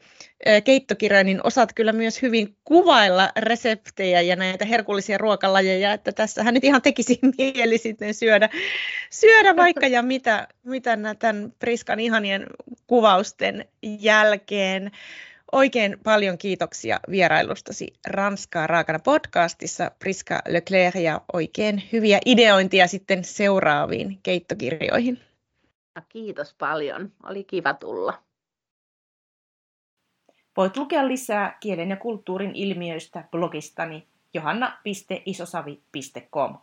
keittokirjoja, 0.63 1.23
niin 1.23 1.39
osaat 1.43 1.73
kyllä 1.73 1.93
myös 1.93 2.21
hyvin 2.21 2.55
kuvailla 2.63 3.31
reseptejä 3.37 4.21
ja 4.21 4.35
näitä 4.35 4.65
herkullisia 4.65 5.17
ruokalajeja, 5.17 5.93
että 5.93 6.11
tässähän 6.11 6.53
nyt 6.53 6.63
ihan 6.63 6.81
tekisi 6.81 7.19
mieli 7.37 7.77
sitten 7.77 8.06
syödä, 8.13 8.49
syödä 9.09 9.55
vaikka 9.55 9.87
ja 9.87 10.01
mitä, 10.01 10.47
mitä 10.63 10.97
tämän 11.19 11.53
Priskan 11.59 11.99
ihanien 11.99 12.47
kuvausten 12.87 13.65
jälkeen. 13.83 14.91
Oikein 15.51 15.97
paljon 16.03 16.37
kiitoksia 16.37 16.99
vierailustasi 17.09 17.93
Ranskaa 18.07 18.67
raakana 18.67 18.99
podcastissa, 18.99 19.91
Priska 19.99 20.41
Leclerc, 20.47 20.95
ja 20.95 21.21
oikein 21.33 21.83
hyviä 21.91 22.19
ideointia 22.25 22.87
sitten 22.87 23.23
seuraaviin 23.23 24.19
keittokirjoihin. 24.23 25.19
Kiitos 26.09 26.53
paljon, 26.53 27.11
oli 27.23 27.43
kiva 27.43 27.73
tulla. 27.73 28.23
Voit 30.57 30.77
lukea 30.77 31.07
lisää 31.07 31.57
kielen 31.59 31.89
ja 31.89 31.95
kulttuurin 31.95 32.55
ilmiöistä 32.55 33.23
blogistani 33.31 34.07
johanna.isosavi.com. 34.33 36.57